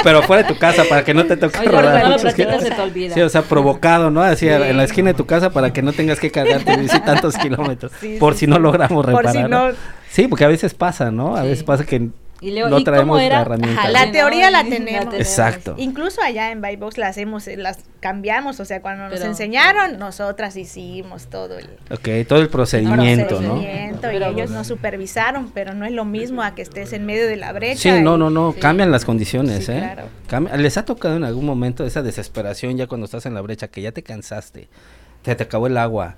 [0.03, 2.71] Pero fuera de tu casa para que no te toque rodar no lo practicas se
[2.71, 3.13] te olvida.
[3.15, 5.91] Sí o sea provocado no así en la esquina de tu casa para que no
[5.91, 9.75] tengas que cargarte bici tantos kilómetros por si no logramos reparar
[10.09, 12.09] sí porque a veces pasa no a veces pasa que
[12.41, 13.89] y no traemos la herramienta.
[13.89, 15.13] la teoría la tenemos.
[15.15, 15.75] Exacto.
[15.77, 21.27] Incluso allá en Bybox la hacemos, las cambiamos, o sea, cuando nos enseñaron, nosotras hicimos
[21.27, 21.67] todo el...
[21.89, 23.61] Ok, todo el procedimiento, ¿no?
[23.61, 23.67] y
[24.23, 27.53] ellos nos supervisaron, pero no es lo mismo a que estés en medio de la
[27.53, 27.95] brecha.
[27.95, 29.91] Sí, no, no, no, cambian las condiciones, ¿eh?
[30.27, 30.57] Claro.
[30.57, 33.81] ¿Les ha tocado en algún momento esa desesperación ya cuando estás en la brecha, que
[33.81, 34.67] ya te cansaste,
[35.23, 36.15] te, te acabó el agua,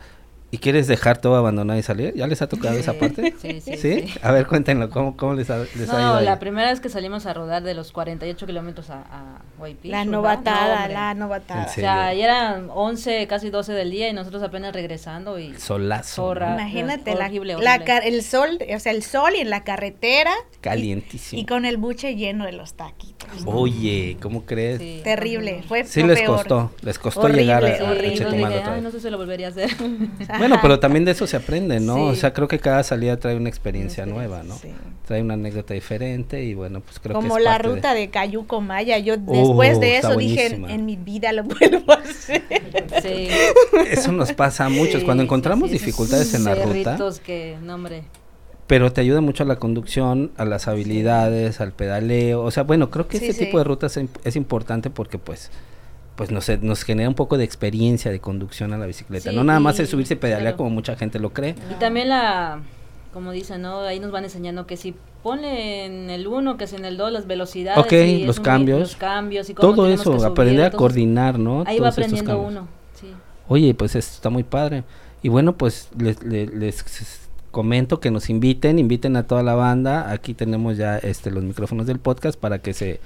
[0.51, 2.13] ¿Y quieres dejar todo abandonado y salir?
[2.15, 3.35] ¿Ya les ha tocado esa parte?
[3.39, 6.13] Sí, sí, sí, A ver, cuéntenlo, ¿cómo, cómo les, ha, les no, ido?
[6.15, 9.41] No, la primera vez que salimos a rodar de los 48 kilómetros a, a
[9.83, 11.65] La novatada, la novatada.
[11.65, 15.55] O sea, ya eran 11, casi 12 del día y nosotros apenas regresando y...
[15.55, 16.33] Solazo.
[16.35, 17.27] Imagínate, la,
[17.99, 20.31] el sol, o sea, el sol y en la carretera.
[20.61, 21.41] Calientísimo.
[21.41, 23.29] Y, con el buche lleno de los taquitos.
[23.45, 25.03] Oye, ¿cómo crees?
[25.03, 29.47] Terrible, fue Sí les costó, les costó llegar a, sí, no sé si lo volvería
[29.47, 29.69] a hacer.
[30.39, 32.05] Bueno, pero también de eso se aprende, ¿no?
[32.05, 34.57] O sea, creo que cada salida trae una experiencia nueva, ¿no?
[35.05, 38.09] Trae una anécdota diferente y bueno, pues creo Como que Como la ruta de...
[38.09, 42.43] Cayuco Maya, yo después de eso dije, en, mi vida lo vuelvo a hacer.
[43.01, 43.27] Sí.
[43.89, 45.03] Eso nos pasa a muchos.
[45.03, 46.97] Cuando encontramos dificultades en la ruta...
[47.23, 48.03] que, nombre
[48.67, 52.43] pero te ayuda mucho a la conducción, a las habilidades, al pedaleo.
[52.43, 55.49] O sea, bueno, creo que este tipo de rutas es importante porque pues
[56.19, 59.31] pues nos, nos genera un poco de experiencia de conducción a la bicicleta.
[59.31, 61.55] no nada más es subirse y pedalear como mucha gente lo cree.
[61.71, 62.59] Y también la,
[63.13, 63.79] como dicen, ¿no?
[63.83, 67.13] Ahí nos van enseñando que si pone en el 1, que es en el 2,
[67.13, 67.81] las velocidades.
[67.81, 68.81] Ok, los cambios.
[68.81, 71.63] Los cambios y cómo Todo eso, aprender a coordinar, ¿no?
[71.65, 72.67] Ahí va aprendiendo uno,
[72.99, 73.07] sí.
[73.47, 74.83] Oye, pues está muy padre.
[75.23, 80.11] Y bueno, pues les, les, les comento que nos inviten, inviten a toda la banda.
[80.11, 82.99] Aquí tenemos ya este los micrófonos del podcast para que se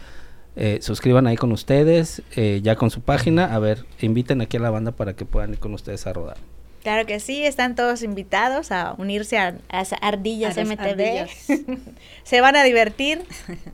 [0.56, 3.54] eh, suscriban ahí con ustedes, eh, ya con su página.
[3.56, 6.38] A ver, inviten aquí a la banda para que puedan ir con ustedes a rodar.
[6.84, 10.82] Claro que sí, están todos invitados a unirse a, a Ardillas A MTV.
[10.82, 11.32] ardillas.
[12.24, 13.24] se van a divertir.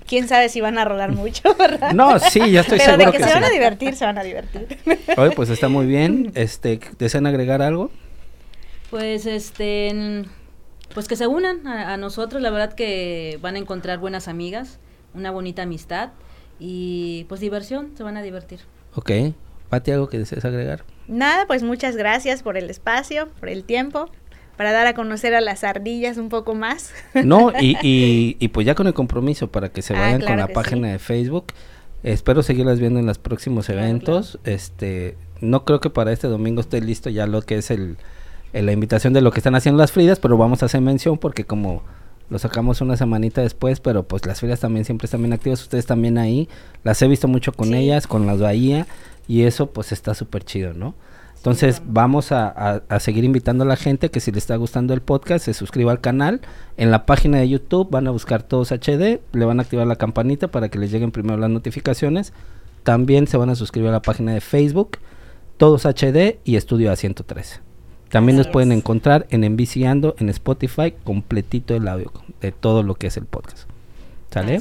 [0.08, 1.92] Quién sabe si van a rolar mucho, ¿verdad?
[1.94, 4.18] No, sí, ya estoy Pero seguro de que, que se van a divertir, se van
[4.20, 4.78] a divertir.
[5.18, 6.32] Oye, pues está muy bien.
[6.36, 7.90] Este, ¿desean agregar algo?
[8.92, 10.24] Pues este,
[10.94, 14.78] pues que se unan a, a nosotros, la verdad que van a encontrar buenas amigas,
[15.16, 16.12] una bonita amistad
[16.60, 18.60] y pues diversión, se van a divertir.
[18.96, 19.12] Ok.
[19.70, 20.84] Pati, ¿algo que desees agregar?
[21.08, 24.10] Nada, pues muchas gracias por el espacio, por el tiempo,
[24.58, 26.92] para dar a conocer a las ardillas un poco más.
[27.14, 30.38] No, y, y, y pues ya con el compromiso para que se Ah, vayan con
[30.38, 30.92] la página sí.
[30.94, 31.46] de Facebook.
[32.04, 34.40] Espero seguirlas viendo en los próximos Claro, eventos.
[34.44, 37.98] Este, no creo que para este domingo esté listo ya lo que es el,
[38.54, 41.18] el- la invitación de lo que están haciendo las Fridas, pero vamos a hacer mención
[41.18, 41.84] porque como
[42.30, 45.86] lo sacamos una semanita después, pero pues las Fridas también siempre están bien activas, ustedes
[45.86, 46.48] también ahí.
[46.84, 47.76] Las he visto mucho con Sí.
[47.76, 48.86] ellas, con las Bahía
[49.28, 50.94] y eso pues está súper chido, ¿no?
[51.38, 54.94] Entonces vamos a, a- a seguir invitando a la gente que si le está gustando
[54.94, 56.42] el podcast se suscriba al canal.
[56.76, 59.96] En la página de YouTube van a buscar todos HD, le van a activar la
[59.96, 62.34] campanita para que les lleguen primero las notificaciones.
[62.84, 64.98] También se van a suscribir a la página de Facebook,
[65.58, 67.62] todos HD y Estudio A103.
[68.10, 72.96] También Así nos pueden encontrar en Enviciando, en Spotify, completito el audio de todo lo
[72.96, 73.70] que es el podcast.
[74.32, 74.60] ¿Sale?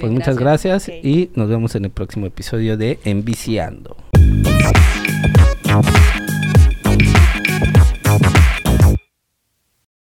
[0.00, 3.96] Pues muchas gracias, y nos vemos en el próximo episodio de Enviciando.